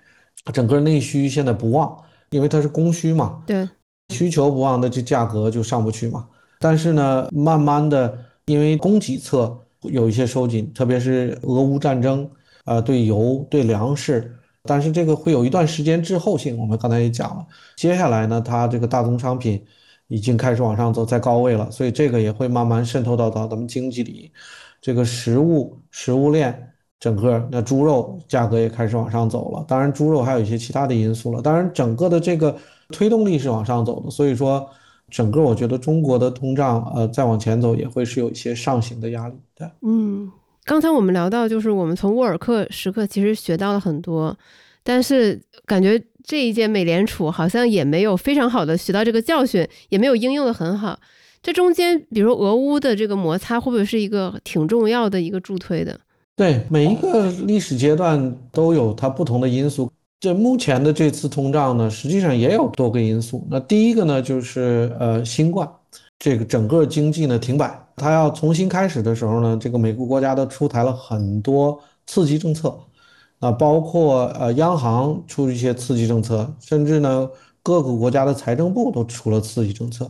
[0.53, 1.95] 整个内需现在不旺。
[2.33, 3.69] 因为它是供需嘛，对，
[4.09, 6.27] 需求不旺，的这价格就上不去嘛。
[6.59, 12.27] 但是呢，慢慢的，因为供给侧有一些收紧，特别是俄乌战争，
[12.65, 16.57] 呃，对油、对粮食，但是这个会有一段时间滞后性。
[16.57, 19.63] 我们刚才也讲了，接下来呢，它这个大宗商品
[20.07, 24.31] 已经开始往上走，在高位了，所以这个也会慢慢渗透到到咱们经济里，
[24.81, 26.72] 这个食物、食物链。
[27.03, 31.41] 整个那猪肉价格也开始往上走了，当然猪肉还有一些其他的因素了。
[31.41, 32.55] 当然，整个的这个
[32.93, 34.65] 推动力是往上走的，所以说
[35.09, 39.69] 整个我觉得中国的通胀呃再往前走也会是有一些上行的压力的。
[39.81, 40.31] 嗯，
[40.63, 44.37] 刚才我们聊到就是我们从沃尔克时刻其实学到了很多，
[44.81, 50.97] 但是感觉这一届美联储好像也没有非常好的学到这个教训，也没有应用的很好。
[51.41, 55.99] 这中间，比如俄乌的这个摩擦，会不会是一个挺重要的一个助推的？
[56.35, 59.91] 对每一个历史阶段都有它不同的因素。
[60.19, 63.45] 这目前的这次通胀呢，实际上也有多个因素。
[63.51, 65.69] 那第一个呢，就是呃新冠，
[66.17, 71.77] 这个整个经济呢停摆，它要重新开始的时候呢，这个美国国家都出台了很多
[72.07, 72.73] 刺激政策，
[73.39, 77.29] 啊，包括呃央行出一些刺激政策，甚至呢
[77.61, 80.09] 各个国家的财政部都出了刺激政策。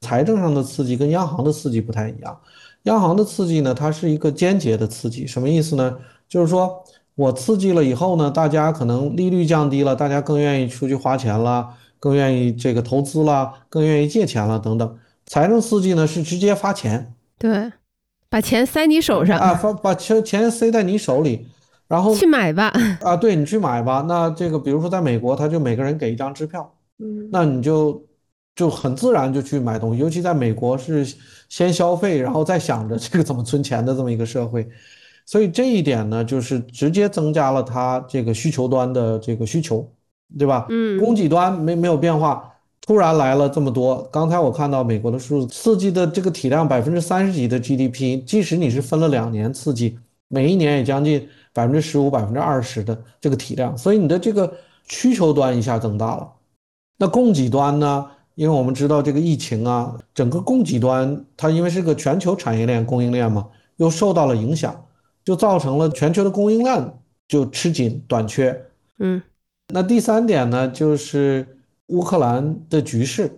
[0.00, 2.36] 财政上的刺激跟央行的刺激不太一样，
[2.84, 5.96] 央行的刺激呢，它是一个间接的刺激，什么意思呢？
[6.28, 6.82] 就是说。
[7.14, 11.68] 我刺激了以后呢，大家可能利率降低了，大家更愿意出去花钱了，
[12.00, 14.96] 更愿意这个投资了，更愿意借钱了等等。
[15.26, 17.70] 财政刺激呢是直接发钱，对，
[18.30, 21.46] 把钱塞你手上啊，发把钱钱塞在你手里，
[21.86, 22.72] 然后去买吧
[23.02, 24.02] 啊，对你去买吧。
[24.08, 28.02] 那这个比如说在美国，他就每个人给一张支票，嗯，那你就
[28.54, 31.06] 就很自然就去买东西，尤其在美国是
[31.48, 34.68] 先消费，然后再想着这个怎么存钱的这么一个社会。
[35.24, 39.88] 所以这一点呢，就是直接增加了它这个需求端的这个需求，
[40.38, 40.66] 对吧？
[40.68, 42.52] 嗯，供给端没没有变化，
[42.84, 44.02] 突然来了这么多。
[44.12, 49.96] 刚才我看到美国的数字，刺激的这个体量百分之三十几的 GDP，即使你是分了两年刺激，
[50.28, 54.52] 每一年也将近百分之十五、百分之二十的这个体量，所以你的这个
[54.88, 56.28] 需求端一下增大了。
[56.98, 58.06] 那供给端呢？
[58.34, 64.86] 因为我们知道这个疫情啊，整个供给端它因为是个全球产业链供应链嘛，又受到了影响。
[65.24, 66.94] 就造成了全球的供应链
[67.28, 68.60] 就吃紧短缺，
[68.98, 69.22] 嗯，
[69.72, 71.46] 那第三点呢，就是
[71.86, 73.30] 乌克兰的局势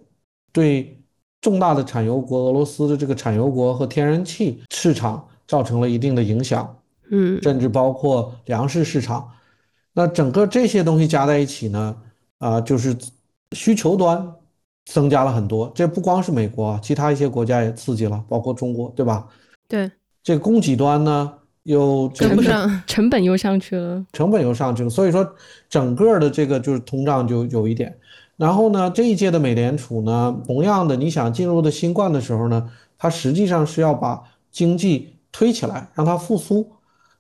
[0.50, 0.98] 对
[1.42, 6.74] 重大的产油国俄罗斯的这个产油国和天然气市场造成了一定的影响，
[7.10, 9.28] 嗯，甚至包括粮食市场。
[9.92, 11.96] 那整个这些东西加在一起呢，
[12.38, 12.96] 啊，就是
[13.54, 14.34] 需求端
[14.84, 15.70] 增加了很多。
[15.74, 19.26] 这不光是美国，其他一些国家也刺激了，包括中国，对吧？
[19.68, 19.90] 对，
[20.22, 21.32] 这供给端呢？
[21.64, 25.26] 又跟不上，成本又上去了，成本又上去了，所以说
[25.66, 27.96] 整个的这个就是通胀就有一点。
[28.36, 32.68] 然后呢，这一届的美联储呢，同样的，你想进入的新冠的时候呢，
[32.98, 34.22] 它实际上是要把
[34.52, 36.70] 经济推起来，让它复苏，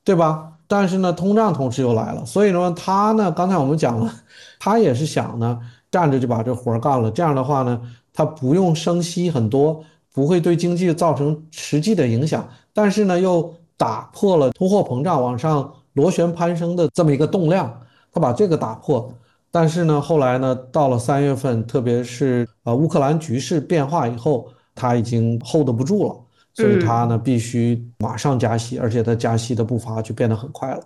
[0.04, 0.52] 对吧？
[0.66, 4.12] 但是呢，通胀同时又来了，所以说它呢，刚才我们讲了，
[4.60, 5.58] 它也是想呢，
[5.94, 7.80] 站着就把这活干了，这样的话呢，
[8.12, 13.54] 他不用升息很多，不会对经济造成实际的影响，但是呢，又。
[13.76, 17.68] 打破了通货膨胀往上螺旋攀升的这么一个动量，
[18.12, 19.12] 他把这个打破，
[19.50, 26.14] 但是呢，后来呢，到了三月份，特别是呃乌克兰局势变化以后，他已经 hold 不住了，
[26.54, 30.80] 所以他呢必须马上加息，而且他加息的步伐就变得很快了，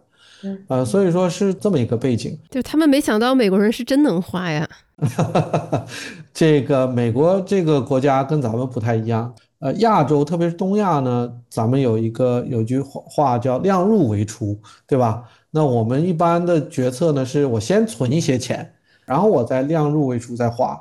[0.69, 2.39] 呃，所以说是这么一个背景。
[2.51, 4.69] 就他们没想到美国人是真能花呀，
[6.33, 9.35] 这个美国这个国家跟咱们不太一样。
[9.61, 15.25] 呃，亚洲特别是东亚呢，咱们有一个有句话叫量入为出，对吧？
[15.51, 18.75] 那我们一般的决策呢，是我先存一些钱，
[19.05, 20.81] 然后我再量入为出再花。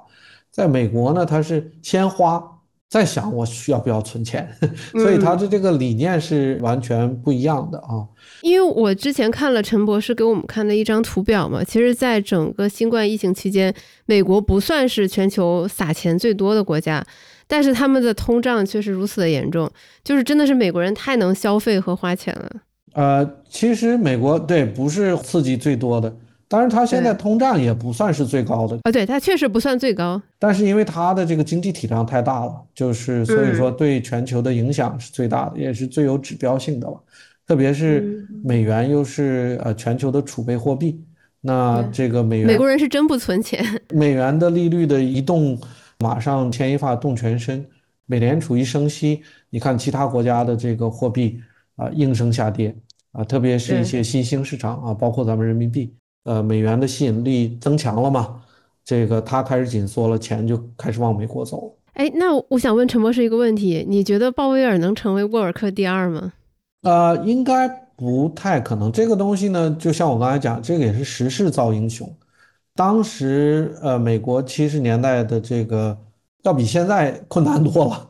[0.51, 2.56] 在美国呢，它是先花
[2.89, 4.47] 再想我需要不要存钱，
[4.93, 8.07] 所以他的这个理念是完全不一样的啊。
[8.41, 13.73] 因为我之前看了陈博士给我们看的一张图表嘛，其实在整个新冠疫情期间，
[14.05, 17.05] 美国不算是全球撒钱最多的国家。
[17.49, 19.71] 但是他们的通胀却是如此的严重，
[20.03, 22.51] 就是真的是美国人太能消费和花钱了。
[22.93, 26.13] 呃，其实美国对不是刺激最多的，
[26.47, 28.77] 当然它现在通胀也不算是最高的。
[28.83, 30.21] 啊，对它确实不算最高。
[30.39, 37.01] 但是因为它的这个经济体量太大了，就是所以说对全球的影响是最大的，也是最有指标性的了。
[37.45, 41.01] 特别是美元又是呃全球的储备货币，
[41.41, 45.59] 那这个美元美国人是真不存钱，美元的利率的移动。
[45.99, 47.65] 马上牵一发动全身，
[48.05, 49.19] 美联储一升息，
[49.49, 51.41] 你看其他国家的这个货币
[51.75, 52.75] 啊应声下跌
[53.13, 55.91] 啊，特别是一些新兴市场啊，包括咱们人民币，
[56.27, 58.41] 呃，美元的吸引力增强了嘛，
[58.83, 61.73] 这个它开始紧缩了，钱就开始往美国走。
[61.93, 66.33] 哎，那我想问陈博士一个问题，你觉得鲍威尔能成为沃尔克第二吗？
[66.83, 68.91] 呃，应该不太可能。
[68.91, 72.07] 这个东西呢，就像我刚才讲，这个也是时势造英雄。
[72.75, 75.97] 当时，呃，美国七十年代的这个
[76.43, 78.09] 要比现在困难多了。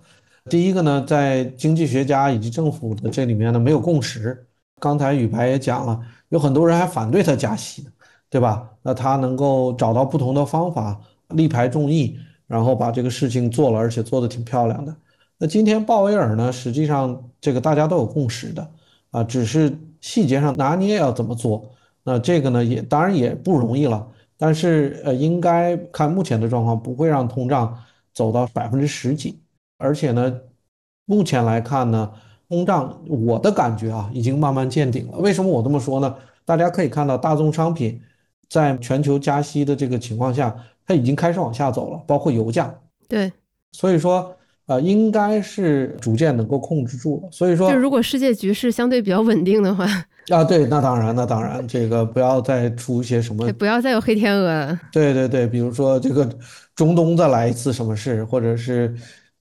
[0.49, 4.45] 第一个呢，在经济学家以及政府的这里面呢，没有共识。
[4.79, 5.99] 刚才宇白也讲了，
[6.29, 7.87] 有很多人还反对他加息，
[8.29, 8.69] 对吧？
[8.81, 10.99] 那他能够找到不同的方法，
[11.29, 12.17] 力排众议，
[12.47, 14.95] 然后把这个事情做了，而且做得挺漂亮的。
[15.37, 18.69] 那今天鲍威尔呢，实际上这个大家都有共识的，
[19.11, 21.69] 啊，只是细节上拿捏要怎么做。
[22.03, 24.07] 那这个呢，也当然也不容易了。
[24.37, 27.77] 但是，呃，应该看目前的状况，不会让通胀
[28.13, 29.41] 走到百分之十几。
[29.77, 30.33] 而且呢，
[31.05, 32.11] 目前来看呢，
[32.47, 35.17] 通胀我的感觉啊，已经慢慢见顶了。
[35.17, 36.15] 为什么我这么说呢？
[36.45, 37.99] 大家可以看到，大宗商品
[38.49, 42.73] 在全球加息的这个情况下，它已经开始往下走了，包括油价。
[43.07, 43.31] 对，
[43.71, 44.35] 所以说，
[44.65, 47.29] 呃，应该是逐渐能够控制住了。
[47.31, 49.85] 所以说，就如果世界局势相对比较稳定的话，
[50.29, 54.79] 啊，对，那当然，那当然，这个不要再出一些什么，不要再有黑天鹅了。
[54.91, 56.27] 对对对，比如说这个
[56.75, 58.93] 中东再来一次什么事，或者是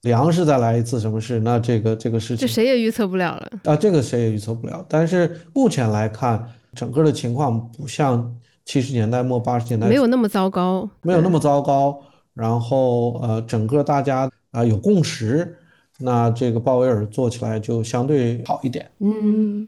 [0.03, 3.51] 粮食再来一次什么事，那这个这个事情，这谁也预测不了了。
[3.65, 4.85] 啊，这个谁也预测不了。
[4.87, 6.41] 但是目前来看，
[6.73, 8.33] 整个的情况不像
[8.67, 12.03] 七十年代末八十年代没有那么糟糕，没有那么糟糕。
[12.33, 15.57] 然后呃，整个大家啊有共识，
[15.99, 18.91] 那这个鲍威尔做起来就相对好一点。
[18.99, 19.67] 嗯，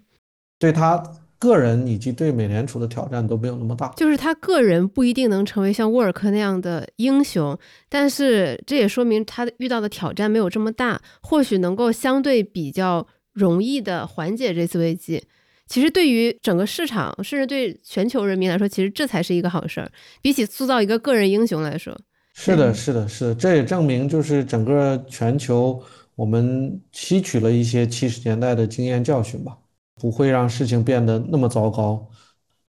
[0.59, 1.01] 对他
[1.39, 3.87] 个人以及对美联储的挑战都没有那么大。
[3.95, 15.23] 就是他个人不一定能成为像沃尔克那样的英雄，但是这也说明他遇到的挑战没有这么大，或许能够相对比较容易的缓解这次危机。
[15.69, 19.89] 其实对于整个市场，甚至对全球人民来说，其实这才是一个好事儿，
[20.21, 21.97] 比起塑造一个个人英雄来说。
[22.33, 25.81] 是的，是的，是的，这也证明就是整个全球，
[26.15, 29.57] 我们吸取了一些七十年代的经验教训吧，
[29.95, 32.07] 不会让事情变得那么糟糕。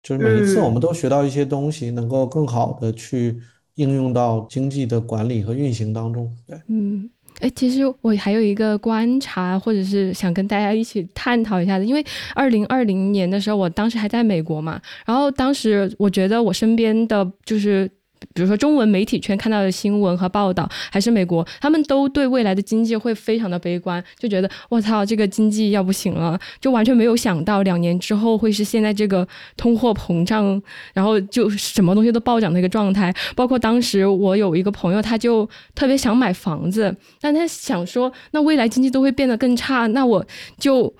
[0.03, 3.39] 就是每一次我们都学到一些东西，能够更好的去
[3.75, 6.35] 应用到经济的管理和运行当中。
[6.47, 7.11] 对，嗯，
[7.41, 17.91] 哎，其实我还有一个观察，或者是想跟大家一起探讨一下的，因为二零二零年的时候，我当时还在美国嘛，然后当时我觉得我身边的就是。
[18.35, 30.61] 比如说中文媒体圈看到的新闻和报道，还是美国，他们都对未来的经济会非常的悲观，就觉得我操，这个经济要不行了，就完全没有想到两年之后会是现在这个通货膨胀，
[30.93, 33.15] 然后就什么东西都暴涨的一个状态。
[33.35, 40.25] 包括当时我有一个朋友，他就特别想买房子，但他想说，那未来经济都会变得更差，那我
[40.59, 40.95] 就。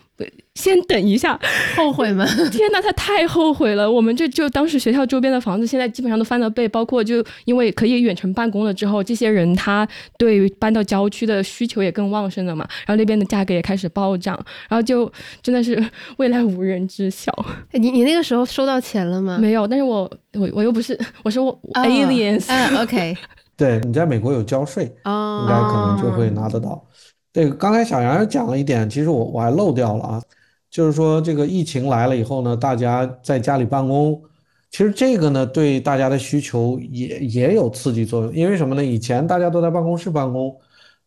[0.59, 1.39] 先等一下，
[1.77, 2.27] 后悔吗？
[2.51, 3.89] 天哪，他太后悔了。
[3.89, 6.67] 我们这就当时学校周边的房子，现在基本上都翻了倍。
[6.69, 9.87] 包括就因为可以远程办公了之后，这些人他
[10.19, 12.67] 对搬到郊区的需求也更旺盛了嘛。
[12.85, 14.37] 然后那边的价格也开始暴涨，
[14.69, 15.81] 然后就真的是
[16.17, 17.33] 未来无人知晓。
[17.73, 19.39] 你 你那个时候收到钱了吗？
[19.41, 22.47] 没有，但是我我我又不是，我是我 aliens。
[22.49, 23.17] 嗯，OK。
[23.57, 26.85] 对你在美国有交税，应该可能就会拿得到。
[27.33, 30.23] 对，刚才小杨讲了一点，其实我我还漏掉了啊，
[30.71, 34.21] 就是说这个疫情来了以后呢，大家在家里办公，
[34.71, 38.85] 其实这个呢对大家的需求也也有刺激作用，因为什么呢？
[38.85, 40.55] 以前大家都在办公室办公，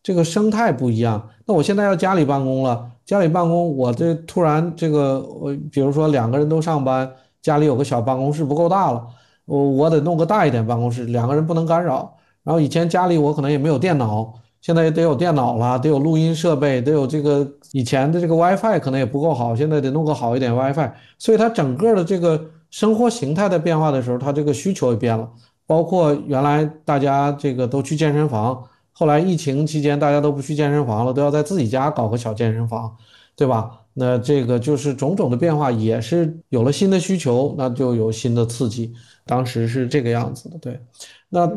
[0.02, 1.30] 这个生态不一样。
[1.46, 7.08] 那我现在要家里办公了，家里办公，我这突然这个我比如说两个人都上班，
[7.40, 9.06] 家里有个小办公室不够大了，
[9.44, 12.16] 我我得弄个大一点办公室，两个人不能干扰。
[12.42, 14.34] 然后以前家里我可能也没有电脑。
[14.62, 20.90] 现在也得有电脑了，得有录音设备，得有这个以前的这个 WiFi 可能也不够好，现在得弄个好一点 WiFi。
[21.18, 25.28] 所以它整个的这个生活形态的变化的时候，它这个需求也变了。
[25.66, 32.96] 包括原来大家这个都去健身房，后来疫情期间大家都不去健身房了，都要在自己家搞个小健身房，
[33.36, 33.80] 对吧？
[33.94, 38.92] 那这个就是种种的变化，也是有了新的需求，那就有新的刺激。
[39.26, 40.80] 当时是这个样子的，对。
[41.28, 41.50] 那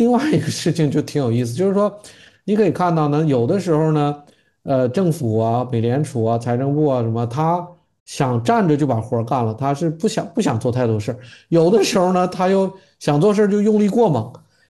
[0.00, 1.96] 另外一个事情就挺有意思，就是说。
[2.44, 4.24] 你可以看到呢，有的时候呢，
[4.64, 7.64] 呃，政府啊、美联储啊、财政部啊什么，他
[8.06, 11.18] 想站着就把活干了，他是不想不想做太多事儿。
[11.50, 14.32] 有的时候呢，他又想做事就用力过猛，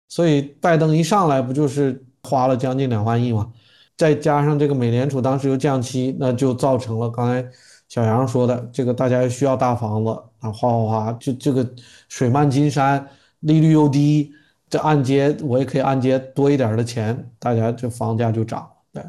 [0.10, 3.52] 所以拜登一上来不就是花了将近两万亿嘛？
[3.98, 7.44] 再加上这个美联储当时又降息，那就造成了刚才
[7.88, 10.12] 小杨说的这个大家需要大房子
[10.42, 11.68] 啊，哗哗哗，就这个
[12.08, 13.08] 水漫金山，
[13.40, 14.32] 利率又低。
[14.74, 19.04] 这按揭我也可以按揭多一点的钱，大家这房价就涨，对，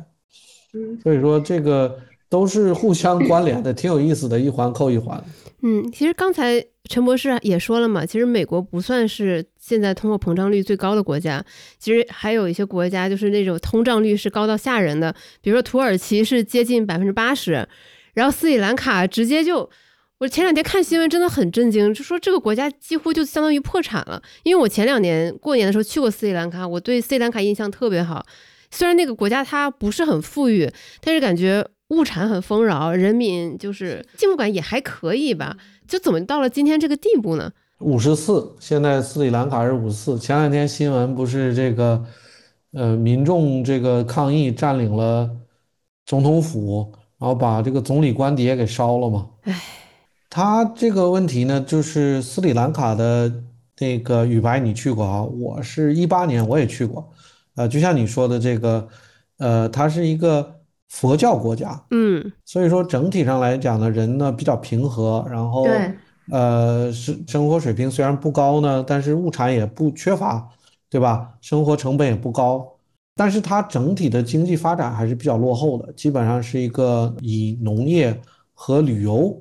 [1.03, 1.99] 所以说这个
[2.29, 5.25] 都是互相关联的，挺有意思的，一环扣一环。
[5.63, 11.43] 嗯，其实刚才陈博士也说了嘛，其实美国不算是现在通货膨胀率最高的国家，
[11.79, 17.67] 其实还有一些国家就是那种通胀率是高到吓人的，比如说土耳其是接近百分之八十，
[18.13, 19.71] 然后斯里兰卡直接就。
[20.19, 24.23] 我前两天看新闻真的很震惊，就说这个国家几乎就相当于破产了。
[24.45, 28.25] 因为我前两年过年的时候去过斯里兰卡，我对斯里兰卡印象特别好。
[28.71, 35.57] 虽然那个国家它不是很富裕，但是感觉物产很丰饶，人民就是幸福感也还可以吧。
[35.87, 37.53] 就怎么到了今天这个地步呢？
[37.81, 40.19] 五十四，现在斯里兰卡是五十四。
[40.19, 42.05] 前两天新闻不是这个，
[42.73, 45.29] 呃，民众这个抗议占领了
[46.07, 49.29] 总统府，然后把这个总理官邸也给烧了吗？
[49.43, 49.61] 唉。
[50.35, 53.33] 他这个问题呢，就是斯里兰卡的
[53.79, 55.23] 那个雨白，你去过啊？
[55.23, 57.09] 我是一八年我也去过，
[57.55, 58.89] 呃，就像你说的这个，
[59.39, 60.59] 呃，它是一个
[60.89, 65.65] 佛教国家，嗯，所以说整体上来讲呢，人呢比较平和，然后
[66.33, 70.51] 呃，是生活水平虽然不高呢，但是物产也不缺乏，
[70.91, 71.33] 对吧？
[71.41, 72.69] 生活成本也不高，
[73.15, 78.21] 但是它整体的经济发展还是比较落后的，基本上是一个以农业
[78.53, 79.41] 和旅游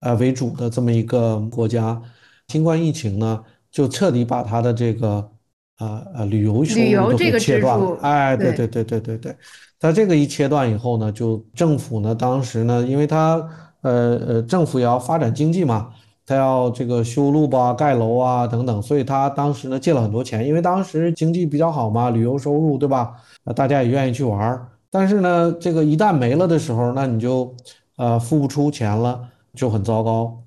[0.00, 2.00] 呃为主的这么一个国家。
[2.48, 5.30] 新冠疫情呢，就彻底把它的这个
[5.78, 7.96] 呃呃旅游收入都给切断了。
[8.02, 9.36] 哎，对对对对对对。
[9.78, 13.36] 它这个一切断以后呢，就政府呢，当时呢，因为它
[13.82, 15.88] 呃呃，政府也要发展经济嘛，
[16.26, 23.14] 它要这个修路吧、盖楼啊等等，所以它当时呢借了很多钱，因为当时经济比较好嘛，旅游收入对吧？
[23.56, 24.68] 大家也愿意去玩儿。
[24.90, 27.54] 但是呢，这个一旦没了的时候，那你就
[27.96, 30.42] 呃付不出钱了，就很糟糕。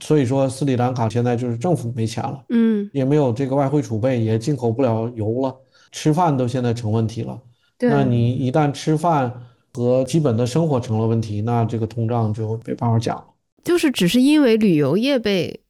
[0.00, 5.54] 所以说，斯里兰卡现在就是政府没钱了，嗯，也没有这个外汇储备，也进口不了油了，
[5.90, 7.38] 吃饭都现在成问题了。
[7.78, 9.30] 那你一旦吃饭
[9.74, 13.24] 和基本的生活成了问题，那这个通胀就没办法讲了。
[13.62, 15.60] 就是只是因为旅游业被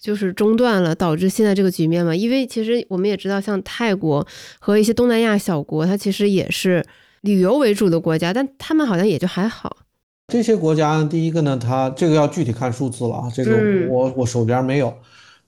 [0.00, 2.14] 就是中断了，导致现在这个局面嘛？
[2.14, 4.24] 因为其实我们也知道，像泰国
[4.60, 6.84] 和一些东南亚小国，它其实也是
[7.22, 9.76] 旅游为主的国家，但他们好像也就还好。
[10.32, 13.52] 这些国家，第一个呢，它这个要具体看数字了啊，这个
[13.90, 14.90] 我我手边没有。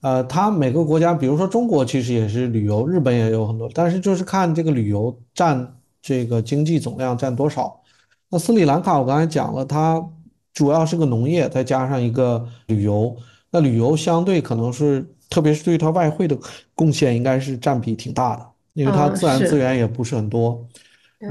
[0.01, 7.81] 呃，它每个国家，比如说中国，其实也是旅游，日本也有很多，但是就是看这个旅游占这个经济总量占多少。
[8.29, 9.99] 那斯里兰卡我刚才讲了，它
[10.53, 13.17] 主要是个农业，再加上一个旅游。
[13.49, 16.37] 那旅游相对可能是，特别是对它外汇的
[16.75, 20.63] 贡献，应该是占比挺大的，因为它自然资源也不是很多。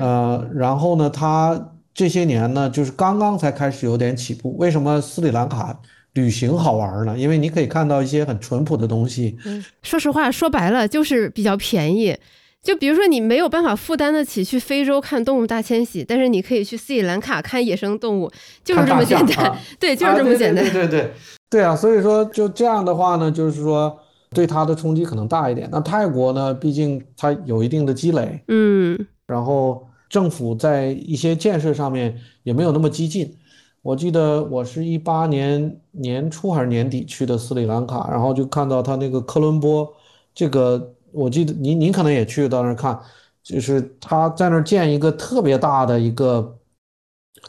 [0.00, 1.70] 呃，然后呢，它。
[1.94, 4.56] 这些年呢，就是刚刚才开始有点起步。
[4.56, 5.80] 为什么斯里兰卡
[6.14, 7.16] 旅行好玩呢？
[7.16, 9.38] 因为你可以看到一些很淳朴的东西。
[9.44, 12.16] 嗯，说实话，说白了就是比较便宜。
[12.62, 18.28] 就比如说，你没有办法负担得起去非洲看动物大迁徙，但是你可以去斯里兰卡看野生动物，
[18.64, 19.56] 就是这么简单。
[19.78, 20.64] 对，就是这么简单。
[20.64, 21.12] 对对对
[21.50, 21.76] 对啊！
[21.76, 23.96] 所以说，就这样的话呢，就是说
[24.30, 25.68] 对它的冲击可能大一点。
[25.70, 28.42] 那泰国呢，毕竟它有一定的积累。
[28.48, 29.86] 嗯，然后。
[30.14, 33.36] 政府在一些建设上面也没有那么激进。
[33.82, 39.92] 我记得我是一八年年初还是年底去的斯里兰卡，然后就看到他那个科伦坡，
[40.32, 42.96] 这个我记得您您可能也去到那儿看，
[43.42, 46.58] 就是他在那儿建一个特别大的一个，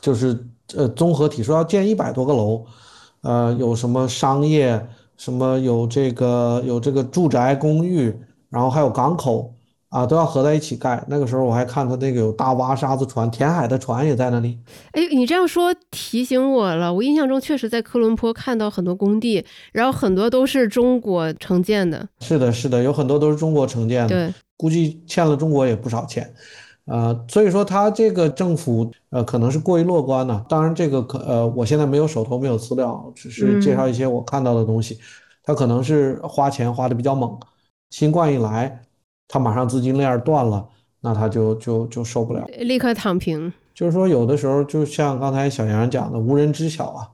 [0.01, 0.36] 就是
[0.76, 2.66] 呃综合体，说要建一百多个楼，
[3.22, 8.11] 呃有什么商业，什么有这个有这个住宅公寓，
[8.49, 9.55] 然后还有港口。
[9.96, 11.02] 啊，都要合在一起盖。
[11.08, 14.60] 那个时候我还看他那个有大挖沙子船，填海的船也在那里。
[14.91, 22.06] 哎，你这样说提醒我了，我印象中确实在科伦坡看到很多工地，然后很多都是中国承建的。
[22.20, 24.10] 是的，是的，有很多都是中国承建的。
[24.10, 26.30] 对，估计欠了中国也不少钱。
[26.88, 30.46] 呃，所以说他这个政府呃可能是过于乐观了。
[30.50, 35.00] 当然，这个可呃我现在没有手头没有资料，只是介绍一些我看到的东西。
[35.41, 37.39] 他可能是花钱花的比较猛，
[37.91, 38.82] 新冠一来。
[39.28, 40.67] 他马上资金链断了，
[41.01, 43.51] 那他就就就受不了，立刻躺平。
[43.73, 47.07] 就是说，有的时候就像刚才小杨讲的，无人知晓啊，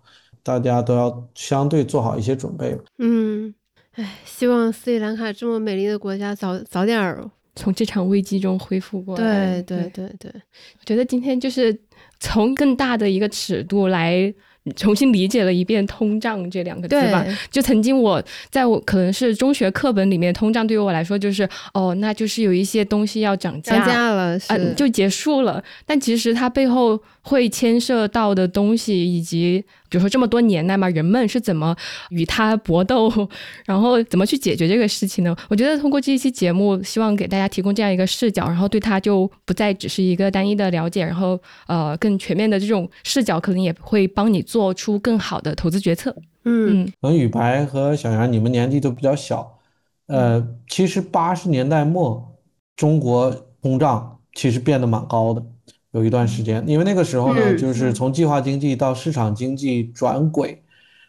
[0.43, 2.78] 大家都要相对做好一些准备。
[2.99, 3.53] 嗯，
[3.93, 9.62] 哎，希望斯里兰卡这么美丽的国家早早点儿从这场危机中恢复过来。
[9.64, 11.76] 对对对对，我觉得今天就是
[12.20, 14.34] 从更大的一个尺度来。
[14.76, 17.26] 重新理解了一遍“通胀”这两个字吧。
[17.49, 25.64] 就曾经我在我可能是中学课本里面，通胀对于我来说就是哦，那就是有一些东西要涨价了，嗯，就结束了。
[25.86, 29.64] 但其实它背后会牵涉到的东西以及。
[29.92, 31.76] 比如说这么多年来嘛，人们是怎么
[32.10, 33.12] 与它搏斗，
[33.68, 35.36] 然后怎么去解决这个事情呢？
[35.50, 41.38] 我觉得通过这一期节目，希望给大家提供这样一个视角，然后对它就不再只是一个单一的了解，然后
[41.68, 46.16] 呃更全面的这种视角，可能也会帮你做出更好的投资决策。
[46.46, 49.60] 嗯，可能雨白和小杨，你们年纪都比较小，
[50.08, 52.34] 呃，其实八十年代末
[52.78, 53.30] 中国
[53.62, 55.44] 通胀其实变得蛮高的。
[55.92, 60.64] 有一段时间，因为那个时候呢，就是从计划经济到市场经济转轨，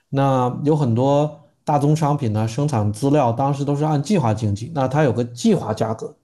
[0.09, 6.17] 那有很多大宗商品呢，生产资料当时都是按计划经济，那它有个计划价格，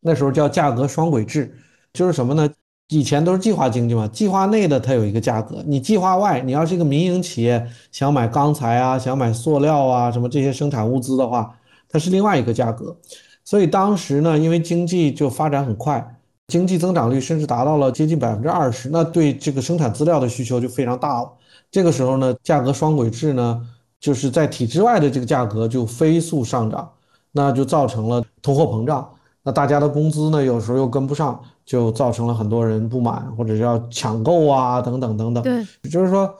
[0.00, 1.56] 那时候叫价格双轨制，
[1.92, 2.48] 就是什么呢？
[2.88, 11.56] 以前都是计划经济嘛，计划内的它有一个价格，你计划外，你要是一个民营企业想买钢材啊，想买塑料啊，什么这些生产物资的话，
[11.88, 12.96] 它是另外一个价格，
[13.44, 16.15] 所以当时呢，因为经济就发展很快。
[16.48, 21.32] 经济增长率甚至达到了接近百分之二十，那对这个生产资料的需求就非常大了。
[21.70, 23.60] 这个时候呢，价格双轨制呢，
[23.98, 26.88] 就是在体制外的这个价格就飞速上涨，
[27.32, 29.10] 那就造成了通货膨胀。
[29.42, 35.42] 那大家的工资呢，有时候又跟不上，就造成了很多人不满或者要抢购啊，等等等等。
[35.42, 36.32] 对，就是说，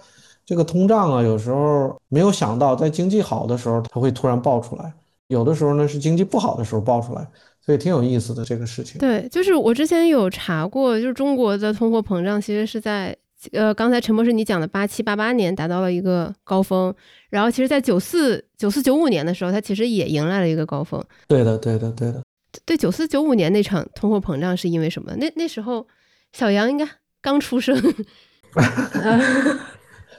[0.45, 4.93] 这个通胀啊，有时候没有想到，在经济好的时候它会突然爆出来，
[5.27, 7.29] 有的时候呢是经济不好的时候爆出来，
[7.67, 8.99] 所以挺有意思的这个事情。
[8.99, 13.15] 对，就是我之前有查过，就是中国的通货膨胀其实是在。
[13.53, 16.93] 呃，刚才陈博士你讲的八七八八年达到了一个高峰，
[17.29, 21.01] 然后其实，在九四九四九五年的时候，它其实也迎来了一个高峰。
[21.29, 22.23] 对的，对的，对的。
[22.65, 25.15] 对，九四九五年那场通货膨胀是因为什么？
[25.17, 25.87] 那那时候
[26.33, 26.89] 小杨应该
[27.21, 27.77] 刚出生。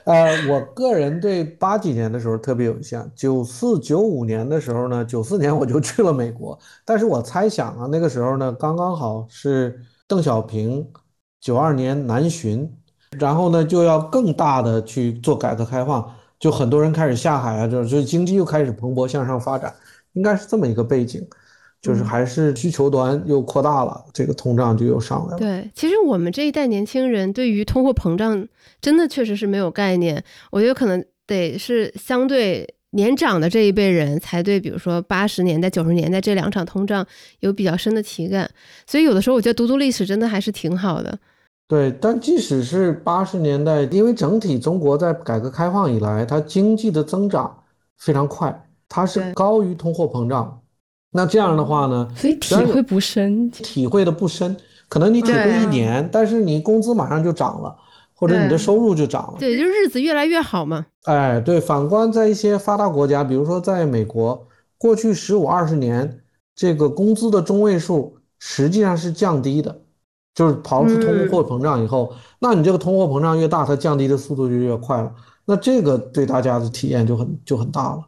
[0.08, 3.10] 呃，我个人对八几年的时候特别有印象。
[3.14, 10.90] 九四九五年的时候呢，九四年我就去了美国，但是我猜想啊，那个时候呢，刚刚好是邓小平
[11.40, 12.72] 九二年南巡。
[13.18, 19.74] 然后呢，就要更大的去做改革开放，就很多人开始下海啊，就是经济又开始蓬勃向上发展，
[20.12, 21.26] 应该是这么一个背景，
[21.80, 25.38] 就是还是需求端又扩大了，这个通胀就又上来了。
[25.38, 28.46] 对，其实我们这一代年轻人对于通货膨胀
[28.80, 37.06] 真的确实是没有概念，我觉得可能得是相对年长的这一辈人才对，比如说八十年代、九十年代这两场通胀
[37.40, 38.50] 有比较深的体感，
[38.86, 41.16] 所以有的时候我觉得读读历史真的还是挺好的。
[41.68, 47.62] 对，但即使是八十年代，因为整体中国在改革开放以来，它经济的增长
[47.98, 50.60] 非常快，它是高于通货膨胀。
[51.10, 54.56] 那这样的话呢，所以体会不深，体会的不深。
[54.88, 57.76] 可能你体会一年，但是你工资马上就涨了，
[58.14, 59.36] 或者你的收入就涨了。
[59.38, 60.86] 对，就日子越来越好嘛。
[61.04, 61.60] 哎，对。
[61.60, 64.46] 反观在一些发达国家，比如说在美国，
[64.76, 66.20] 过去十五二十年，
[66.54, 69.82] 这个工资的中位数实际上是降低的。
[70.34, 75.12] 就是刨出通货膨胀以后，那你这个通货膨胀越大，它降低的速度就越快了。
[75.44, 78.07] 那这个对大家的体验就很就很大了。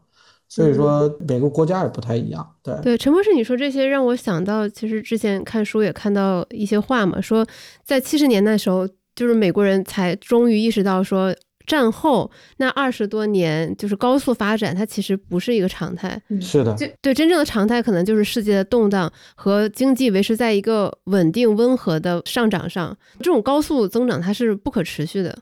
[0.51, 2.47] 所以说每个国家也不太一样。
[2.63, 7.47] 对对，陈博士，你说这些让我想到，其实之前看书也看到一些话嘛，说
[7.83, 11.35] 在七十年代的时候，就是美国人才终于意识到说。
[11.67, 16.21] 战后那二十多年就是高速发展，它其实不是一个常态。
[16.41, 22.97] 是的，就对真正的常态可能就是世界的动荡和经济维持在一个稳定温和的上涨上。
[23.21, 25.39] 这种高速增长它是不可持续的。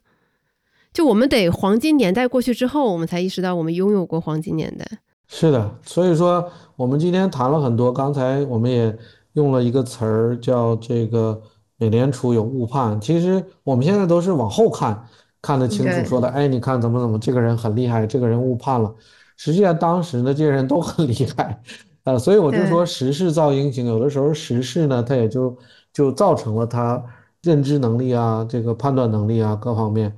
[0.99, 4.85] 就我们得黄金年代过去之后，我们才意识到我们拥有过黄金年代。
[5.29, 6.45] 是的，所以说
[6.75, 8.99] 我们今天谈了很多，刚才我们也
[9.35, 11.41] 用了一个词儿叫这个
[11.77, 13.01] 美联储有误判。
[13.01, 15.07] 其实我们现在都是往后看。
[15.41, 18.93] 看得清楚，说的，哎，你看怎么怎么，这个人很厉害，这个人误判了。
[19.37, 21.63] 实际上当时呢，这些人都很厉害，
[22.03, 25.57] 呃，所以我就说时势造英雄，有的时候时势呢，它也就
[25.93, 27.01] 就造成了他
[27.45, 30.13] 认知能力啊，这个判断能力啊各方面。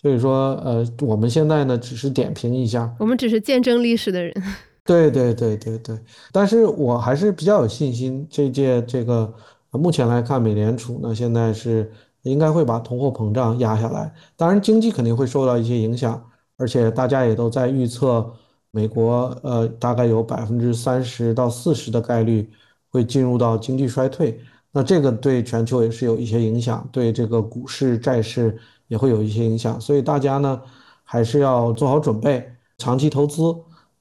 [0.00, 4.32] 所以说，呃，我们现在呢只是点评一下，我们只是见证历史的人。
[4.84, 5.98] 对对对对对，
[6.30, 9.32] 但是我还是比较有信心，这届这个
[9.70, 11.90] 目前来看，美联储呢现在是。
[12.22, 16.20] 应该会把通货膨胀压下来，当然经济肯定会受到一些影响，
[16.56, 18.28] 而且大家也都在预测，
[18.72, 22.50] 美国呃大概有百分之三十到四十的概率
[22.90, 24.40] 会进入到经济衰退，
[24.76, 28.54] 那这个对全球也是有一些影响，对这个股市债市
[28.88, 30.60] 也会有一些影响，所以大家呢
[31.02, 32.46] 还是要做好准备，
[32.76, 33.40] 长期投资，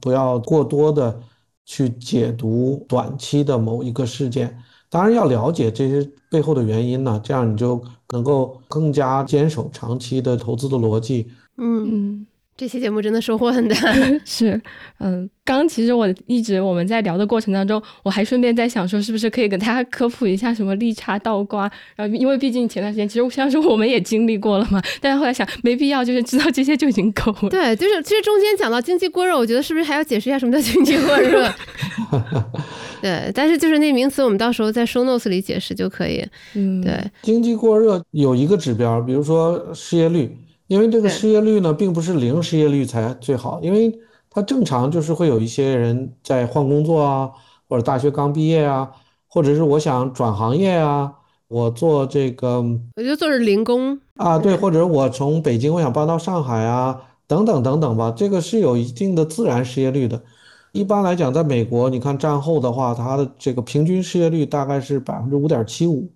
[0.02, 1.18] 不要过多的
[1.64, 4.62] 去解读短期的某一个事件。
[4.90, 11.32] 当然要了解这些背后的原因呢，这样你就能够更加坚守长期的投资的逻辑。
[11.56, 12.28] 嗯。
[12.58, 13.76] 这期节目真的收获很大，
[14.24, 14.60] 是，
[15.00, 27.50] 嗯，刚其实我一直我们在聊的过程当中，我还顺便在想说，是不是可以给大家科普一下什么利差倒挂，然后因为毕竟前段时间其实像是我们也经历过了嘛，但是后来想没必要，就是知道这些就已经够了。
[27.50, 31.54] 对，就是其实中间讲到经济过热，我觉得是不是还要解释一下什么叫经济过热？
[33.02, 36.26] 对，但是就是那名词，我们到时候在 show notes 里解释就可以。
[36.54, 40.34] 嗯，对，经济过热有一个指标，比如说失业率。
[40.68, 44.00] 因为这个失业率呢，并不是零失业率才最好，因为
[44.30, 47.30] 它正常就是会有一些人在换工作啊，
[47.70, 48.90] 或者大学刚毕业啊，
[49.28, 51.14] 或者是我想转行业啊，
[51.48, 52.62] 我做这个，
[52.96, 60.22] 我就做是零工啊，对，或者我从北京我想搬到上海啊，等等等等吧，这个是有一定的自然失业率的。
[60.72, 66.10] 一般来讲，在美国，你看战后的话，它的这个平均失业率大概是百分之五点七五，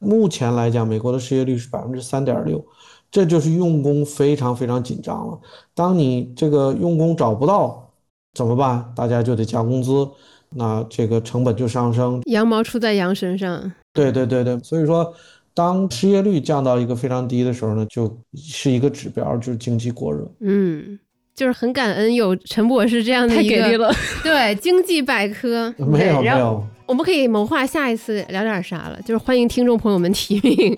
[0.00, 2.64] 目前来讲，美国的失业率是百分之三点六。
[3.12, 5.38] 这就是用工非常非常紧张了。
[5.74, 7.90] 当你这个用工找不到
[8.32, 8.90] 怎么办？
[8.96, 10.08] 大家就得加工资，
[10.48, 12.22] 那这个成本就上升。
[12.24, 13.70] 羊毛出在羊身上。
[13.92, 15.12] 对对对对，所以说，
[15.52, 20.26] 当失业率降到一个非常低的时候呢，就是一个指标，就是经济过热。
[20.40, 20.98] 嗯，
[21.34, 25.70] 就是很感恩有陈博士这样的一个对经济百科。
[25.76, 30.74] 没有没有，我们可以谋划下一次聊点啥了，就是欢迎听众朋友们提名。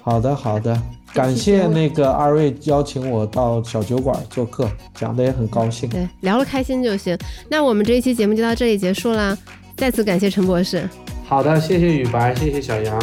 [0.00, 0.80] 好的，好的。
[1.14, 5.86] 感谢那个二位邀请我到小酒馆做客，讲的也很高兴。
[5.90, 7.16] 对，聊了开心就行。
[7.50, 9.36] 那我们这一期节目就到这里结束啦，
[9.76, 10.88] 再次感谢陈博士。
[11.26, 12.98] 好的，谢谢雨白，谢谢小杨。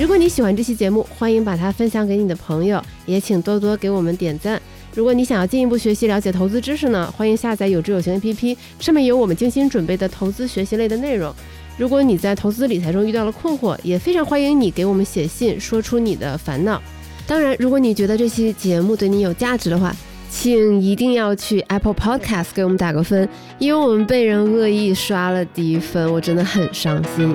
[0.00, 4.62] 如果你喜欢这期节目，欢迎把它分享给你的朋友，也请多多给我们点赞。
[4.94, 11.32] 如果你想要进一步学习了解投资知识呢，欢迎下载有知有行 APP，上面有我们精心准备的投资学习类的内容。
[11.78, 16.82] 如果你在投资理财中遇到了困惑，也非常欢迎你给我们写信，说出你的烦恼。
[17.26, 19.94] 当然，如果你觉得这期节目对你有价值的话，
[20.28, 23.28] 请一定要去 Apple Podcast 给我们打个分，
[23.58, 27.34] 因为我们被人恶意刷了低分，我真的很伤心。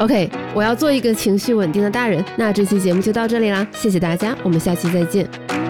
[0.00, 2.24] OK，我要做一个情绪稳定的大人。
[2.36, 5.69] 那这期节目就到这里啦，谢谢大家，我们下期再见。